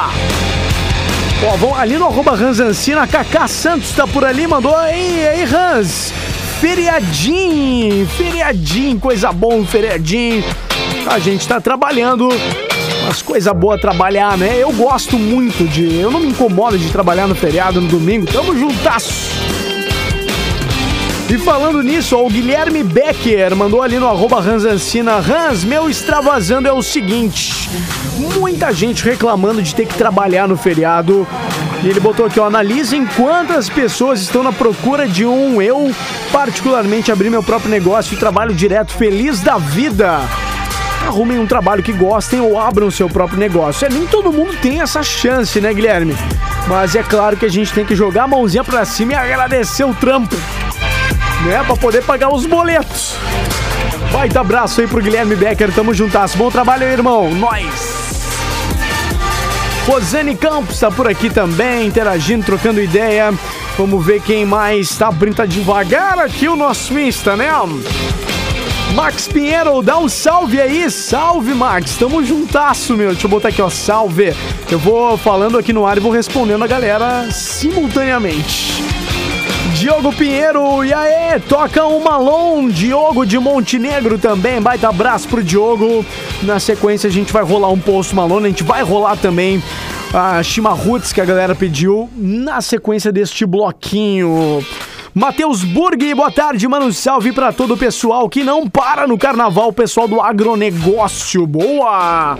Ó, 1.45 1.55
vão 1.57 1.75
ali 1.75 1.95
no 1.95 2.05
arroba 2.05 2.31
Hans 2.31 2.59
Ancina, 2.59 3.03
a 3.03 3.07
Kaká 3.07 3.47
Santos 3.47 3.91
tá 3.91 4.07
por 4.07 4.25
ali, 4.25 4.47
mandou 4.47 4.75
aí, 4.75 5.27
aí 5.27 5.43
Hans, 5.43 6.11
feriadinho, 6.59 8.07
feriadinho, 8.07 8.99
coisa 8.99 9.31
boa, 9.31 9.63
feriadinho. 9.63 10.43
A 11.05 11.19
gente 11.19 11.47
tá 11.47 11.61
trabalhando, 11.61 12.27
mas 13.05 13.21
coisa 13.21 13.53
boa 13.53 13.77
trabalhar, 13.77 14.35
né? 14.39 14.57
Eu 14.57 14.71
gosto 14.71 15.19
muito 15.19 15.69
de. 15.69 15.99
Eu 15.99 16.09
não 16.09 16.19
me 16.19 16.29
incomodo 16.29 16.79
de 16.79 16.89
trabalhar 16.89 17.27
no 17.27 17.35
feriado, 17.35 17.79
no 17.79 17.87
domingo. 17.87 18.25
Tamo 18.25 18.57
juntasso. 18.57 19.56
E 21.29 21.37
falando 21.37 21.81
nisso, 21.83 22.15
ó, 22.15 22.25
o 22.25 22.29
Guilherme 22.29 22.83
Becker 22.83 23.53
mandou 23.53 23.81
ali 23.81 23.99
no 23.99 24.07
arroba 24.07 24.39
Hans 24.39 24.63
Ancina. 24.63 25.17
Hans, 25.17 25.63
meu 25.63 25.89
extravasando 25.89 26.69
é 26.69 26.71
o 26.71 26.81
seguinte: 26.81 27.69
muita 28.39 28.71
gente 28.71 29.03
reclamando 29.03 29.61
de 29.61 29.75
ter 29.75 29.85
que 29.85 29.95
trabalhar 29.95 30.47
no 30.47 30.55
feriado. 30.55 31.27
E 31.83 31.87
ele 31.87 31.99
botou 31.99 32.25
aqui, 32.25 32.39
ó, 32.39 32.45
analisem 32.45 33.05
quantas 33.05 33.69
pessoas 33.69 34.21
estão 34.21 34.41
na 34.41 34.53
procura 34.53 35.05
de 35.05 35.25
um. 35.25 35.61
Eu, 35.61 35.93
particularmente, 36.31 37.11
abri 37.11 37.29
meu 37.29 37.43
próprio 37.43 37.69
negócio 37.69 38.13
e 38.13 38.17
trabalho 38.17 38.55
direto, 38.55 38.93
feliz 38.93 39.41
da 39.41 39.57
vida 39.57 40.21
arrumem 41.07 41.39
um 41.39 41.47
trabalho 41.47 41.81
que 41.81 41.93
gostem 41.93 42.41
ou 42.41 42.59
abram 42.59 42.91
seu 42.91 43.09
próprio 43.09 43.39
negócio. 43.39 43.85
É, 43.85 43.89
nem 43.89 44.05
todo 44.05 44.33
mundo 44.33 44.53
tem 44.61 44.81
essa 44.81 45.01
chance, 45.01 45.59
né, 45.61 45.73
Guilherme? 45.73 46.15
Mas 46.67 46.95
é 46.95 47.03
claro 47.03 47.37
que 47.37 47.45
a 47.45 47.49
gente 47.49 47.71
tem 47.71 47.85
que 47.85 47.95
jogar 47.95 48.23
a 48.23 48.27
mãozinha 48.27 48.63
pra 48.63 48.83
cima 48.83 49.13
e 49.13 49.15
agradecer 49.15 49.85
o 49.85 49.93
trampo, 49.93 50.35
né? 51.45 51.63
Pra 51.65 51.75
poder 51.75 52.03
pagar 52.03 52.33
os 52.33 52.45
boletos. 52.45 53.15
Baita 54.11 54.39
abraço 54.39 54.81
aí 54.81 54.87
pro 54.87 55.01
Guilherme 55.01 55.35
Becker, 55.35 55.71
tamo 55.71 55.93
juntas. 55.93 56.35
Bom 56.35 56.49
trabalho 56.49 56.85
aí, 56.85 56.93
irmão. 56.93 57.33
Nós. 57.33 58.07
Rosane 59.85 60.35
Campos 60.35 60.79
tá 60.79 60.91
por 60.91 61.07
aqui 61.07 61.29
também, 61.29 61.87
interagindo, 61.87 62.45
trocando 62.45 62.81
ideia. 62.81 63.33
Vamos 63.77 64.05
ver 64.05 64.21
quem 64.21 64.45
mais 64.45 64.97
tá 64.97 65.07
abrindo 65.07 65.45
devagar 65.47 66.19
aqui 66.19 66.49
o 66.49 66.55
nosso 66.55 66.97
Insta, 66.97 67.35
né? 67.35 67.49
Max 68.93 69.27
Pinheiro, 69.27 69.81
dá 69.81 69.97
um 69.97 70.09
salve 70.09 70.59
aí. 70.59 70.89
Salve, 70.89 71.53
Max. 71.53 71.95
Tamo 71.97 72.23
juntasso, 72.23 72.95
meu. 72.95 73.11
Deixa 73.11 73.27
eu 73.27 73.29
botar 73.29 73.49
aqui, 73.49 73.61
ó. 73.61 73.69
Salve. 73.69 74.33
Eu 74.71 74.79
vou 74.79 75.17
falando 75.17 75.57
aqui 75.57 75.71
no 75.71 75.85
ar 75.85 75.97
e 75.97 76.01
vou 76.01 76.11
respondendo 76.11 76.63
a 76.63 76.67
galera 76.67 77.29
simultaneamente. 77.31 78.86
Diogo 79.77 80.11
Pinheiro, 80.11 80.83
e 80.83 80.91
aí? 80.91 81.39
Toca 81.41 81.85
um 81.85 82.03
Malon. 82.03 82.67
Diogo 82.67 83.27
de 83.27 83.37
Montenegro 83.37 84.17
também. 84.17 84.59
Baita 84.59 84.89
abraço 84.89 85.27
pro 85.27 85.43
Diogo. 85.43 86.03
Na 86.41 86.59
sequência, 86.59 87.07
a 87.07 87.11
gente 87.11 87.31
vai 87.31 87.43
rolar 87.43 87.69
um 87.69 87.79
Post 87.79 88.15
Malone. 88.15 88.47
A 88.47 88.49
gente 88.49 88.63
vai 88.63 88.81
rolar 88.81 89.17
também 89.17 89.61
a 90.11 90.41
Shima 90.41 90.71
Roots 90.71 91.13
que 91.13 91.21
a 91.21 91.25
galera 91.25 91.53
pediu 91.53 92.09
na 92.15 92.59
sequência 92.59 93.11
deste 93.11 93.45
bloquinho. 93.45 94.65
Matheus 95.13 95.63
Burg, 95.63 96.11
boa 96.15 96.31
tarde, 96.31 96.67
mano. 96.67 96.91
Salve 96.91 97.31
pra 97.31 97.53
todo 97.53 97.75
o 97.75 97.77
pessoal 97.77 98.27
que 98.27 98.43
não 98.43 98.67
para 98.67 99.05
no 99.05 99.15
carnaval, 99.15 99.67
o 99.67 99.73
pessoal 99.73 100.07
do 100.07 100.19
agronegócio. 100.19 101.45
Boa! 101.45 102.35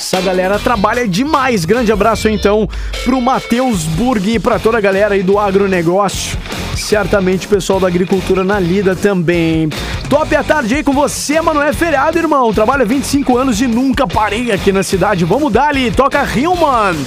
Essa 0.00 0.18
galera 0.22 0.58
trabalha 0.58 1.06
demais. 1.06 1.66
Grande 1.66 1.92
abraço 1.92 2.26
então 2.26 2.66
pro 3.04 3.20
Matheus 3.20 3.82
Burg 3.82 4.36
e 4.36 4.38
pra 4.38 4.58
toda 4.58 4.78
a 4.78 4.80
galera 4.80 5.14
aí 5.14 5.22
do 5.22 5.38
agronegócio. 5.38 6.38
Certamente 6.74 7.46
o 7.46 7.50
pessoal 7.50 7.78
da 7.78 7.86
agricultura 7.86 8.42
na 8.42 8.58
lida 8.58 8.96
também. 8.96 9.68
Top 10.08 10.34
a 10.34 10.42
tarde 10.42 10.76
aí 10.76 10.82
com 10.82 10.94
você, 10.94 11.38
mano. 11.42 11.60
É 11.60 11.74
feriado, 11.74 12.16
irmão. 12.16 12.50
Trabalho 12.50 12.82
há 12.82 12.86
25 12.86 13.36
anos 13.36 13.60
e 13.60 13.66
nunca 13.66 14.06
parei 14.06 14.50
aqui 14.50 14.72
na 14.72 14.82
cidade. 14.82 15.26
Vamos 15.26 15.52
dar 15.52 15.68
ali, 15.68 15.90
toca 15.90 16.22
Rio, 16.22 16.56
mano. 16.56 17.06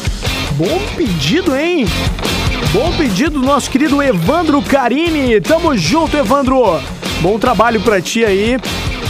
Bom 0.52 0.80
pedido, 0.96 1.56
hein? 1.56 1.88
Bom 2.72 2.94
pedido 2.96 3.40
do 3.40 3.46
nosso 3.46 3.72
querido 3.72 4.04
Evandro 4.04 4.62
Carini. 4.62 5.42
Tamo 5.42 5.76
junto, 5.76 6.16
Evandro. 6.16 6.80
Bom 7.22 7.40
trabalho 7.40 7.82
pra 7.82 8.00
ti 8.00 8.24
aí. 8.24 8.60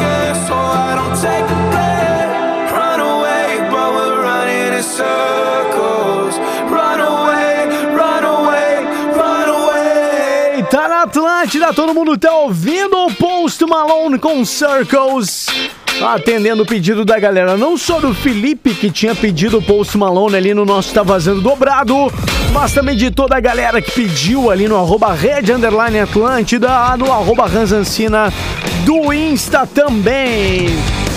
So 0.47 0.53
I 0.53 0.95
don't 0.95 1.15
take 1.21 1.47
the 1.47 1.55
blame. 1.71 2.71
Run 2.71 2.99
away, 2.99 3.69
but 3.69 3.93
we're 3.93 4.21
running 4.21 4.77
in 4.77 4.83
circles. 4.83 6.37
Run 6.69 6.99
away, 6.99 7.67
run 7.95 8.25
away, 8.25 8.85
run 9.15 9.49
away. 9.49 10.63
Tá 10.69 10.87
na 10.87 11.03
Atlântida, 11.03 11.73
todo 11.73 11.93
mundo 11.93 12.17
tá 12.17 12.33
ouvindo 12.33 12.97
o 12.97 13.13
Post 13.13 13.65
Malone 13.65 14.19
com 14.19 14.43
Circles. 14.43 15.47
Atendendo 16.03 16.63
o 16.63 16.65
pedido 16.65 17.05
da 17.05 17.19
galera, 17.19 17.55
não 17.55 17.77
só 17.77 17.99
do 17.99 18.13
Felipe, 18.13 18.73
que 18.73 18.89
tinha 18.89 19.13
pedido 19.13 19.59
o 19.59 19.61
Post 19.61 19.97
Malone 19.97 20.35
ali 20.35 20.53
no 20.53 20.65
nosso 20.65 20.91
Tá 20.93 21.03
Vazando 21.03 21.41
Dobrado, 21.41 22.11
mas 22.51 22.73
também 22.73 22.95
de 22.95 23.11
toda 23.11 23.37
a 23.37 23.39
galera 23.39 23.79
que 23.81 23.91
pediu 23.91 24.49
ali 24.49 24.67
no 24.67 24.75
arroba 24.75 25.13
Red 25.13 25.53
Underline 25.53 25.99
Atlântida, 25.99 26.97
no 26.97 27.11
arroba 27.11 27.45
Ranzancina 27.45 28.33
do 28.83 29.13
Insta 29.13 29.67
também. 29.67 30.69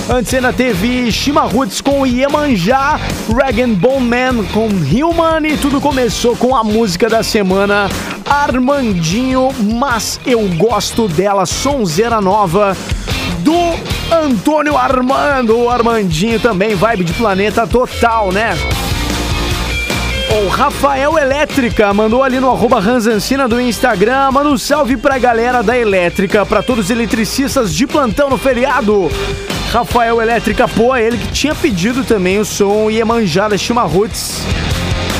Antes 0.08 0.34
ainda 0.34 0.52
teve 0.52 1.10
Shima 1.10 1.42
Roots 1.42 1.80
com 1.80 2.06
Iemanjá, 2.06 3.00
Rag 3.34 3.66
Bone 3.66 4.06
Man 4.06 4.44
com 4.52 4.66
Human 4.66 5.46
e 5.46 5.56
tudo 5.56 5.80
começou 5.80 6.36
com 6.36 6.54
a 6.54 6.62
música 6.62 7.08
da 7.08 7.22
semana 7.22 7.88
Armandinho, 8.28 9.48
mas 9.78 10.20
eu 10.26 10.46
gosto 10.56 11.08
dela, 11.08 11.46
sonzeira 11.46 12.20
nova 12.20 12.76
do 13.44 13.54
Antônio 14.11 14.76
Armando, 14.76 15.59
o 15.59 15.68
Armandinho 15.68 16.40
também, 16.40 16.74
vibe 16.74 17.04
de 17.04 17.12
planeta 17.12 17.66
total, 17.66 18.33
né? 18.33 18.57
O 20.42 20.48
Rafael 20.48 21.18
Elétrica 21.18 21.92
mandou 21.92 22.22
ali 22.22 22.40
no 22.40 22.50
arroba 22.50 22.80
Ranzancina 22.80 23.46
do 23.46 23.61
Instagram. 23.61 24.33
Manda 24.33 24.48
um 24.48 24.57
salve 24.57 24.96
pra 24.96 25.18
galera 25.18 25.62
da 25.62 25.78
Elétrica, 25.78 26.44
pra 26.46 26.62
todos 26.62 26.87
os 26.87 26.90
eletricistas 26.90 27.72
de 27.74 27.87
plantão 27.87 28.30
no 28.30 28.38
feriado. 28.38 29.11
Rafael 29.70 30.22
Elétrica, 30.22 30.66
pô, 30.66 30.96
é 30.96 31.02
ele 31.02 31.18
que 31.18 31.28
tinha 31.28 31.54
pedido 31.54 32.02
também 32.02 32.38
o 32.38 32.44
som 32.44 32.90
Iemanjá 32.90 33.46
da 33.46 33.59
Chimarruts. 33.59 34.40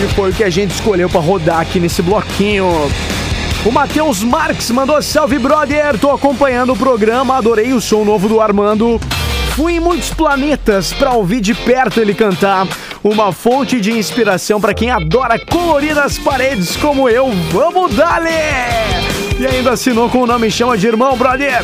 E 0.03 0.15
foi 0.15 0.31
o 0.31 0.33
que 0.33 0.43
a 0.43 0.51
gente 0.51 0.71
escolheu 0.71 1.11
pra 1.11 1.21
rodar 1.21 1.61
aqui 1.61 1.79
nesse 1.79 2.01
bloquinho. 2.01 2.67
O 3.64 3.72
Matheus 3.72 4.22
Marques 4.22 4.70
mandou 4.70 5.00
salve, 5.00 5.38
brother. 5.38 5.98
Tô 5.98 6.11
acompanhando 6.11 6.74
o 6.74 6.77
programa, 6.77 7.38
adorei 7.38 7.72
o 7.72 7.81
som 7.81 8.05
novo 8.05 8.29
do 8.29 8.38
Armando. 8.38 9.00
Fui 9.57 9.77
em 9.77 9.81
muitos 9.81 10.11
planetas 10.11 10.92
pra 10.92 11.12
ouvir 11.12 11.40
de 11.40 11.55
perto 11.55 11.98
ele 11.98 12.12
cantar. 12.12 12.68
Uma 13.03 13.33
fonte 13.33 13.81
de 13.81 13.90
inspiração 13.90 14.61
pra 14.61 14.74
quem 14.74 14.90
adora 14.90 15.38
colorir 15.38 15.98
as 15.98 16.18
paredes 16.18 16.77
como 16.77 17.09
eu. 17.09 17.31
Vamos 17.50 17.94
dale! 17.94 18.29
E 19.40 19.46
ainda 19.46 19.72
assinou 19.72 20.11
com 20.11 20.22
o 20.22 20.27
nome 20.27 20.50
chama 20.50 20.77
de 20.77 20.87
irmão, 20.87 21.16
brother. 21.16 21.62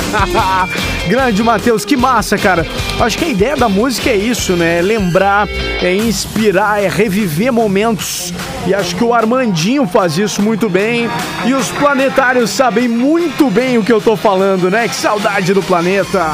Grande 1.08 1.42
Matheus, 1.42 1.84
que 1.84 1.96
massa, 1.96 2.38
cara. 2.38 2.66
Acho 3.00 3.18
que 3.18 3.24
a 3.24 3.28
ideia 3.28 3.56
da 3.56 3.68
música 3.68 4.10
é 4.10 4.16
isso, 4.16 4.54
né? 4.54 4.78
É 4.78 4.82
lembrar, 4.82 5.48
é 5.48 5.94
inspirar, 5.94 6.82
é 6.82 6.88
reviver 6.88 7.52
momentos. 7.52 8.32
E 8.66 8.74
acho 8.74 8.94
que 8.94 9.04
o 9.04 9.12
Armandinho 9.12 9.86
faz 9.86 10.16
isso 10.16 10.40
muito 10.40 10.68
bem. 10.68 11.10
E 11.44 11.54
os 11.54 11.70
planetários 11.70 12.50
sabem 12.50 12.88
muito 12.88 13.50
bem 13.50 13.78
o 13.78 13.84
que 13.84 13.92
eu 13.92 14.00
tô 14.00 14.16
falando, 14.16 14.70
né? 14.70 14.88
Que 14.88 14.94
saudade 14.94 15.52
do 15.52 15.62
planeta. 15.62 16.24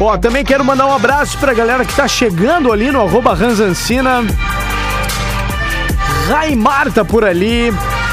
Ó, 0.00 0.16
também 0.18 0.44
quero 0.44 0.64
mandar 0.64 0.86
um 0.86 0.94
abraço 0.94 1.38
pra 1.38 1.54
galera 1.54 1.84
que 1.84 1.94
tá 1.94 2.08
chegando 2.08 2.72
ali 2.72 2.90
no 2.90 3.00
arroba 3.00 3.34
Ranzancina. 3.34 4.24
Raimar 6.28 6.92
tá 6.92 7.04
por 7.04 7.24
ali. 7.24 7.72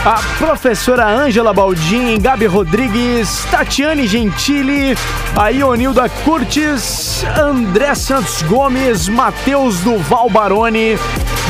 A 0.09 0.19
professora 0.39 1.07
Ângela 1.07 1.53
Baldin, 1.53 2.19
Gabi 2.19 2.47
Rodrigues, 2.47 3.45
Tatiane 3.51 4.07
Gentili, 4.07 4.97
a 5.37 5.49
Ionilda 5.49 6.09
Curtis, 6.09 7.23
André 7.39 7.93
Santos 7.93 8.41
Gomes, 8.41 9.07
Matheus 9.07 9.81
Duval 9.81 10.27
Baroni, 10.27 10.97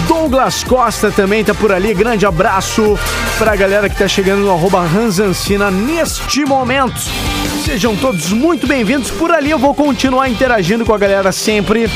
Douglas 0.09 0.61
Costa 0.65 1.09
também 1.09 1.41
tá 1.41 1.53
por 1.53 1.71
ali. 1.71 1.93
Grande 1.93 2.25
abraço 2.25 2.99
pra 3.37 3.55
galera 3.55 3.87
que 3.87 3.95
tá 3.95 4.09
chegando 4.09 4.41
no 4.41 4.51
arroba 4.51 4.81
Ranzancina 4.81 5.71
neste 5.71 6.43
momento. 6.43 6.99
Sejam 7.63 7.95
todos 7.95 8.33
muito 8.33 8.67
bem-vindos. 8.67 9.09
Por 9.09 9.31
ali 9.31 9.51
eu 9.51 9.57
vou 9.57 9.73
continuar 9.73 10.27
interagindo 10.27 10.85
com 10.85 10.93
a 10.93 10.97
galera 10.97 11.31
sempre. 11.31 11.89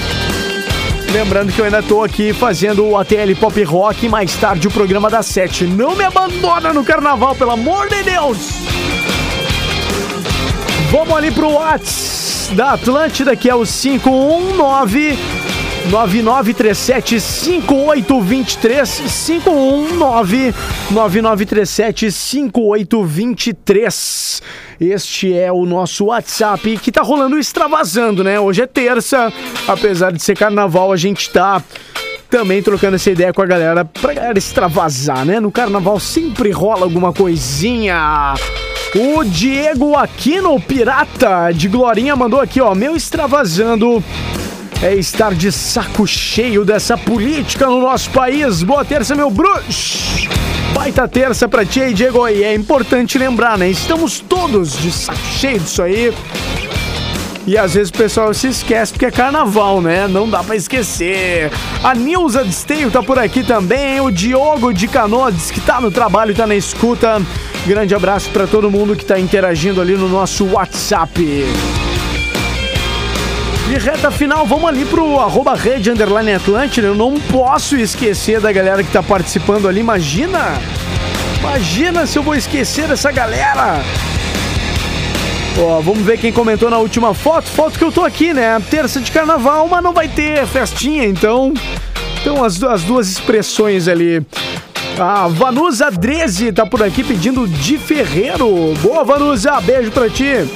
Lembrando 1.13 1.53
que 1.53 1.61
eu 1.61 1.65
ainda 1.65 1.83
tô 1.83 2.03
aqui 2.03 2.33
fazendo 2.33 2.87
o 2.87 2.97
ATL 2.97 3.35
Pop 3.39 3.63
Rock 3.63 4.09
mais 4.09 4.35
tarde 4.35 4.67
o 4.67 4.71
programa 4.71 5.11
das 5.11 5.27
7. 5.27 5.65
Não 5.65 5.95
me 5.95 6.03
abandona 6.03 6.73
no 6.73 6.83
carnaval, 6.83 7.35
pelo 7.35 7.51
amor 7.51 7.87
de 7.87 8.01
Deus! 8.01 8.37
Vamos 10.91 11.15
ali 11.15 11.29
pro 11.29 11.51
Whats 11.51 12.49
da 12.53 12.71
Atlântida, 12.71 13.35
que 13.35 13.47
é 13.47 13.53
o 13.53 13.63
519 13.63 15.42
9937 15.89 17.19
5823 17.19 19.01
519 19.27 20.53
9937 20.91 22.11
5823 22.11 24.41
Este 24.79 25.37
é 25.37 25.51
o 25.51 25.65
nosso 25.65 26.05
WhatsApp 26.05 26.77
que 26.77 26.91
tá 26.91 27.01
rolando 27.01 27.37
extravasando, 27.37 28.23
né? 28.23 28.39
Hoje 28.39 28.61
é 28.61 28.67
terça, 28.67 29.31
apesar 29.67 30.11
de 30.11 30.23
ser 30.23 30.37
carnaval, 30.37 30.91
a 30.91 30.97
gente 30.97 31.29
tá 31.29 31.61
também 32.29 32.63
trocando 32.63 32.95
essa 32.95 33.11
ideia 33.11 33.33
com 33.33 33.41
a 33.41 33.45
galera 33.45 33.85
pra 33.85 34.13
galera 34.13 34.37
extravasar, 34.37 35.25
né? 35.25 35.39
No 35.39 35.51
carnaval 35.51 35.99
sempre 35.99 36.49
rola 36.49 36.83
alguma 36.83 37.13
coisinha. 37.13 38.33
O 38.95 39.23
Diego 39.23 39.95
Aquino 39.95 40.59
Pirata 40.59 41.51
de 41.51 41.67
Glorinha 41.67 42.15
mandou 42.15 42.39
aqui, 42.39 42.61
ó, 42.61 42.73
meu 42.73 42.95
extravasando 42.95 44.03
é 44.83 44.93
estar 44.95 45.33
de 45.33 45.49
saco 45.49 46.05
cheio 46.05 46.65
dessa 46.65 46.97
política 46.97 47.65
no 47.67 47.79
nosso 47.79 48.09
país. 48.09 48.61
Boa 48.63 48.83
terça, 48.83 49.15
meu 49.15 49.31
bruxo! 49.31 50.27
Baita 50.73 51.07
terça 51.07 51.47
pra 51.47 51.65
ti 51.65 51.81
aí, 51.81 51.93
Diego. 51.93 52.27
E 52.27 52.43
é 52.43 52.53
importante 52.53 53.17
lembrar, 53.17 53.57
né? 53.57 53.69
Estamos 53.69 54.19
todos 54.19 54.77
de 54.77 54.91
saco 54.91 55.19
cheio 55.39 55.57
disso 55.57 55.81
aí. 55.81 56.13
E 57.47 57.57
às 57.57 57.75
vezes 57.75 57.91
o 57.91 57.93
pessoal 57.93 58.33
se 58.33 58.47
esquece 58.47 58.91
porque 58.91 59.05
é 59.05 59.11
carnaval, 59.11 59.79
né? 59.79 60.05
Não 60.05 60.29
dá 60.29 60.43
pra 60.43 60.53
esquecer. 60.53 61.49
A 61.81 61.95
Nilza 61.95 62.43
de 62.43 62.49
Esteio 62.49 62.91
tá 62.91 63.01
por 63.01 63.17
aqui 63.17 63.41
também. 63.41 64.01
O 64.01 64.11
Diogo 64.11 64.73
de 64.73 64.89
Canoas 64.89 65.49
que 65.49 65.61
tá 65.61 65.79
no 65.79 65.91
trabalho 65.91 66.35
tá 66.35 66.45
na 66.45 66.55
escuta. 66.55 67.21
Grande 67.65 67.95
abraço 67.95 68.29
pra 68.31 68.47
todo 68.47 68.69
mundo 68.69 68.97
que 68.97 69.05
tá 69.05 69.17
interagindo 69.17 69.79
ali 69.79 69.95
no 69.95 70.09
nosso 70.09 70.45
WhatsApp. 70.45 71.45
De 73.67 73.77
reta 73.77 74.11
final, 74.11 74.45
vamos 74.45 74.65
ali 74.65 74.83
pro 74.85 75.19
arroba 75.19 75.55
rede 75.55 75.89
underline 75.89 76.33
Atlântida. 76.33 76.87
Eu 76.87 76.95
não 76.95 77.13
posso 77.19 77.77
esquecer 77.77 78.41
da 78.41 78.51
galera 78.51 78.83
que 78.83 78.91
tá 78.91 79.01
participando 79.01 79.67
ali. 79.67 79.79
Imagina! 79.79 80.59
Imagina 81.39 82.05
se 82.05 82.17
eu 82.19 82.23
vou 82.23 82.35
esquecer 82.35 82.87
dessa 82.87 83.11
galera! 83.11 83.81
Ó, 85.59 85.79
vamos 85.81 86.03
ver 86.03 86.17
quem 86.17 86.31
comentou 86.31 86.69
na 86.69 86.77
última 86.77 87.13
foto. 87.13 87.47
Foto 87.49 87.77
que 87.79 87.85
eu 87.85 87.91
tô 87.91 88.03
aqui, 88.03 88.33
né? 88.33 88.61
Terça 88.69 88.99
de 88.99 89.11
carnaval, 89.11 89.67
mas 89.67 89.83
não 89.83 89.93
vai 89.93 90.07
ter 90.07 90.45
festinha, 90.45 91.05
então. 91.05 91.53
Então, 92.19 92.43
as, 92.43 92.61
as 92.63 92.83
duas 92.83 93.09
expressões 93.09 93.87
ali. 93.87 94.25
A 94.99 95.27
Vanusa 95.27 95.89
Dreze 95.89 96.51
tá 96.51 96.65
por 96.65 96.83
aqui 96.83 97.03
pedindo 97.03 97.47
de 97.47 97.77
Ferreiro. 97.77 98.73
Boa, 98.81 99.03
Vanusa, 99.03 99.59
beijo 99.61 99.91
pra 99.91 100.09
ti. 100.09 100.47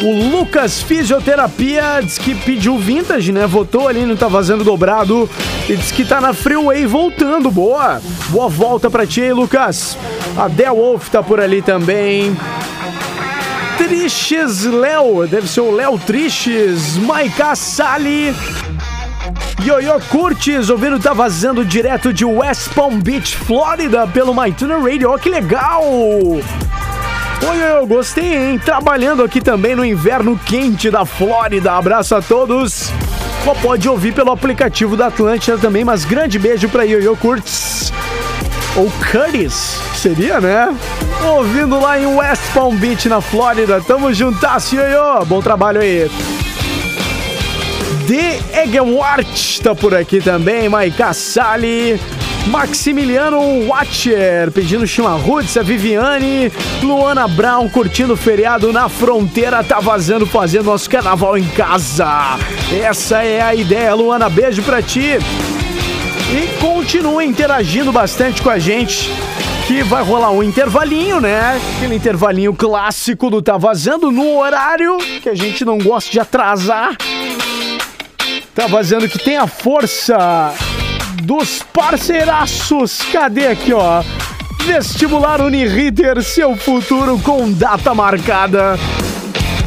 O 0.00 0.30
Lucas 0.30 0.80
Fisioterapia 0.80 2.00
diz 2.00 2.18
que 2.18 2.32
pediu 2.32 2.78
vintage, 2.78 3.32
né? 3.32 3.46
Votou 3.48 3.88
ali 3.88 4.06
no 4.06 4.16
Tá 4.16 4.28
Vazando 4.28 4.62
Dobrado 4.62 5.28
e 5.68 5.74
diz 5.74 5.90
que 5.90 6.04
tá 6.04 6.20
na 6.20 6.32
Freeway 6.32 6.86
voltando. 6.86 7.50
Boa! 7.50 8.00
Boa 8.28 8.48
volta 8.48 8.88
pra 8.88 9.04
ti 9.04 9.32
Lucas. 9.32 9.98
A 10.36 10.46
Del 10.46 10.74
Wolf 10.74 11.08
tá 11.08 11.20
por 11.20 11.40
ali 11.40 11.60
também. 11.62 12.36
Trishes 13.76 14.64
Léo, 14.64 15.26
deve 15.26 15.48
ser 15.48 15.62
o 15.62 15.72
Léo 15.72 15.98
Trishes. 15.98 16.96
Maiká 16.98 17.56
Sali. 17.56 18.32
Yoyo 19.64 20.00
Curtis, 20.08 20.70
ouvindo 20.70 21.00
Tá 21.00 21.12
Vazando 21.12 21.64
direto 21.64 22.12
de 22.12 22.24
West 22.24 22.68
Palm 22.72 23.00
Beach, 23.00 23.36
Flórida, 23.36 24.06
pelo 24.06 24.32
Maituna 24.32 24.78
Radio. 24.78 25.10
Ó, 25.10 25.18
que 25.18 25.28
legal! 25.28 25.82
Oi, 27.40 27.62
eu 27.62 27.86
gostei, 27.86 28.34
hein? 28.34 28.58
Trabalhando 28.58 29.22
aqui 29.22 29.40
também 29.40 29.76
no 29.76 29.84
inverno 29.84 30.38
quente 30.44 30.90
da 30.90 31.04
Flórida. 31.04 31.72
Abraço 31.72 32.16
a 32.16 32.20
todos. 32.20 32.90
Ou 33.46 33.54
pode 33.54 33.88
ouvir 33.88 34.12
pelo 34.12 34.32
aplicativo 34.32 34.96
da 34.96 35.06
Atlântida 35.06 35.56
também, 35.56 35.84
mas 35.84 36.04
grande 36.04 36.38
beijo 36.38 36.68
pra 36.68 36.82
Yoyo 36.82 37.16
Kurtz. 37.16 37.92
Ou 38.76 38.90
Curtis, 39.10 39.78
seria, 39.94 40.40
né? 40.40 40.76
Ouvindo 41.24 41.80
lá 41.80 41.98
em 41.98 42.06
West 42.06 42.42
Palm 42.52 42.74
Beach, 42.74 43.08
na 43.08 43.20
Flórida. 43.20 43.80
Tamo 43.80 44.12
juntas, 44.12 44.72
Yoyo. 44.72 45.24
Bom 45.24 45.40
trabalho 45.40 45.80
aí. 45.80 46.10
De 48.06 48.58
Egenwart 48.58 49.60
tá 49.60 49.74
por 49.74 49.94
aqui 49.94 50.20
também, 50.20 50.68
Maika 50.68 51.12
Sali. 51.12 52.00
Maximiliano 52.48 53.66
Watcher 53.66 54.50
pedindo 54.52 54.86
chimarruts, 54.86 55.56
a 55.58 55.62
Viviane, 55.62 56.50
Luana 56.82 57.28
Brown 57.28 57.68
curtindo 57.68 58.14
o 58.14 58.16
feriado 58.16 58.72
na 58.72 58.88
fronteira, 58.88 59.62
tá 59.62 59.80
vazando 59.80 60.26
fazendo 60.26 60.64
nosso 60.64 60.88
carnaval 60.88 61.36
em 61.36 61.46
casa. 61.48 62.38
Essa 62.82 63.22
é 63.22 63.42
a 63.42 63.54
ideia, 63.54 63.94
Luana, 63.94 64.30
beijo 64.30 64.62
pra 64.62 64.80
ti. 64.80 65.18
E 66.30 66.58
continue 66.58 67.26
interagindo 67.26 67.92
bastante 67.92 68.40
com 68.40 68.48
a 68.48 68.58
gente, 68.58 69.10
que 69.66 69.82
vai 69.82 70.02
rolar 70.02 70.30
um 70.30 70.42
intervalinho, 70.42 71.20
né? 71.20 71.60
Aquele 71.76 71.96
intervalinho 71.96 72.54
clássico 72.54 73.28
do 73.28 73.42
Tá 73.42 73.58
Vazando 73.58 74.10
no 74.10 74.38
horário, 74.38 74.96
que 75.22 75.28
a 75.28 75.34
gente 75.34 75.66
não 75.66 75.76
gosta 75.76 76.10
de 76.10 76.18
atrasar. 76.18 76.96
Tá 78.54 78.66
vazando 78.66 79.06
que 79.06 79.18
tem 79.18 79.36
a 79.36 79.46
força 79.46 80.54
dos 81.22 81.62
parceiraços. 81.72 83.02
Cadê 83.12 83.48
aqui, 83.48 83.72
ó? 83.72 84.02
Vestibular 84.64 85.40
Uniriter, 85.40 86.22
seu 86.22 86.56
futuro 86.56 87.18
com 87.18 87.50
data 87.50 87.94
marcada. 87.94 88.78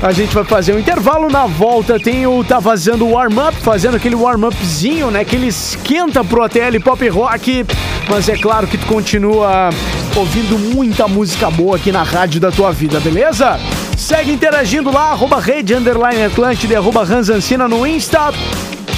A 0.02 0.12
gente 0.12 0.34
vai 0.34 0.44
fazer 0.44 0.74
um 0.74 0.80
intervalo 0.80 1.30
na 1.30 1.46
volta. 1.46 2.00
Tem 2.00 2.26
o 2.26 2.44
Tá 2.44 2.60
Vazando 2.60 3.08
Warm-Up, 3.08 3.56
fazendo 3.62 3.98
aquele 3.98 4.16
warm-upzinho, 4.16 5.12
né? 5.12 5.22
Aquele 5.22 5.48
esquenta 5.48 6.24
pro 6.24 6.44
ATL 6.44 6.80
Pop 6.84 7.08
Rock. 7.08 7.66
Mas 8.10 8.28
é 8.28 8.36
claro 8.36 8.66
que 8.68 8.78
tu 8.78 8.86
continua 8.88 9.70
ouvindo 10.16 10.58
muita 10.58 11.08
música 11.08 11.50
boa 11.52 11.76
aqui 11.76 11.92
na 11.92 12.04
rádio 12.04 12.42
da 12.42 12.52
tua 12.52 12.72
vida, 12.72 13.00
beleza? 13.00 13.60
Segue 13.96 14.32
interagindo 14.32 14.92
lá, 14.92 15.12
arroba 15.12 15.40
rede 15.40 15.76
underline 15.76 16.24
Atlântida, 16.24 16.78
arroba 16.78 17.04
Ranzancina 17.04 17.68
no 17.68 17.86
Insta. 17.86 18.32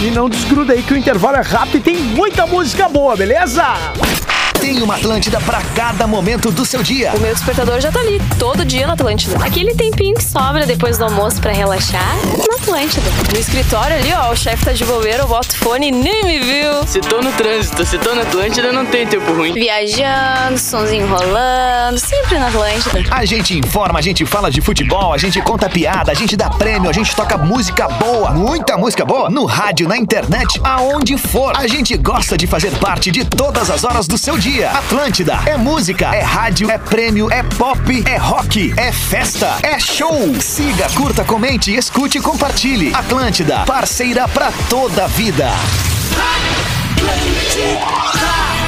E 0.03 0.11
não 0.11 0.27
desgruda 0.27 0.73
aí 0.73 0.83
que 0.83 0.93
o 0.93 0.97
intervalo 0.97 1.37
é 1.37 1.41
rápido 1.41 1.77
e 1.77 1.79
tem 1.79 1.95
muita 1.95 2.45
música 2.45 2.89
boa, 2.89 3.15
beleza? 3.15 3.63
Tem 4.63 4.81
uma 4.81 4.95
Atlântida 4.95 5.41
pra 5.41 5.61
cada 5.75 6.07
momento 6.07 6.49
do 6.49 6.65
seu 6.65 6.81
dia. 6.81 7.11
O 7.17 7.19
meu 7.19 7.33
despertador 7.33 7.81
já 7.81 7.91
tá 7.91 7.99
ali, 7.99 8.21
todo 8.39 8.63
dia 8.63 8.87
na 8.87 8.93
Atlântida. 8.93 9.35
Aquele 9.43 9.75
tempinho 9.75 10.15
que 10.15 10.23
sobra 10.23 10.65
depois 10.65 10.97
do 10.97 11.03
almoço 11.03 11.41
pra 11.41 11.51
relaxar, 11.51 12.15
na 12.49 12.55
Atlântida. 12.55 13.03
No 13.33 13.37
escritório 13.37 13.97
ali, 13.97 14.13
ó, 14.13 14.31
o 14.31 14.35
chefe 14.37 14.63
tá 14.63 14.71
de 14.71 14.85
bobeira, 14.85 15.23
eu 15.23 15.27
boto 15.27 15.53
fone 15.57 15.89
e 15.89 15.91
nem 15.91 16.23
me 16.23 16.39
viu. 16.39 16.87
Se 16.87 17.01
tô 17.01 17.21
no 17.21 17.33
trânsito, 17.33 17.85
se 17.85 17.97
tô 17.97 18.15
na 18.15 18.21
Atlântida, 18.21 18.71
não 18.71 18.85
tem 18.85 19.05
tempo 19.05 19.33
ruim. 19.33 19.51
Viajando, 19.51 20.57
sonzinho 20.57 21.07
rolando, 21.07 21.99
sempre 21.99 22.39
na 22.39 22.47
Atlântida. 22.47 23.03
A 23.11 23.25
gente 23.25 23.59
informa, 23.59 23.99
a 23.99 24.01
gente 24.01 24.25
fala 24.25 24.49
de 24.49 24.61
futebol, 24.61 25.11
a 25.11 25.17
gente 25.17 25.41
conta 25.41 25.69
piada, 25.69 26.13
a 26.13 26.15
gente 26.15 26.37
dá 26.37 26.49
prêmio, 26.49 26.89
a 26.89 26.93
gente 26.93 27.13
toca 27.13 27.37
música 27.37 27.89
boa, 27.89 28.31
muita 28.31 28.77
música 28.77 29.03
boa, 29.03 29.29
no 29.29 29.43
rádio, 29.43 29.89
na 29.89 29.97
internet, 29.97 30.61
aonde 30.63 31.17
for. 31.17 31.51
A 31.57 31.67
gente 31.67 31.97
gosta 31.97 32.37
de 32.37 32.47
fazer 32.47 32.71
parte 32.77 33.11
de 33.11 33.25
todas 33.25 33.69
as 33.69 33.83
horas 33.83 34.07
do 34.07 34.17
seu 34.17 34.37
dia. 34.37 34.52
Atlântida 34.61 35.39
é 35.47 35.57
música, 35.57 36.15
é 36.15 36.21
rádio, 36.21 36.69
é 36.69 36.77
prêmio, 36.77 37.31
é 37.31 37.41
pop, 37.41 38.03
é 38.07 38.17
rock, 38.17 38.71
é 38.77 38.91
festa, 38.91 39.57
é 39.63 39.79
show. 39.79 40.39
Siga, 40.39 40.87
curta, 40.95 41.23
comente, 41.25 41.73
escute 41.73 42.19
e 42.19 42.21
compartilhe. 42.21 42.93
Atlântida, 42.93 43.65
parceira 43.65 44.27
pra 44.27 44.51
toda 44.69 45.05
a 45.05 45.07
vida. 45.07 45.49
Atlântida. 46.91 48.62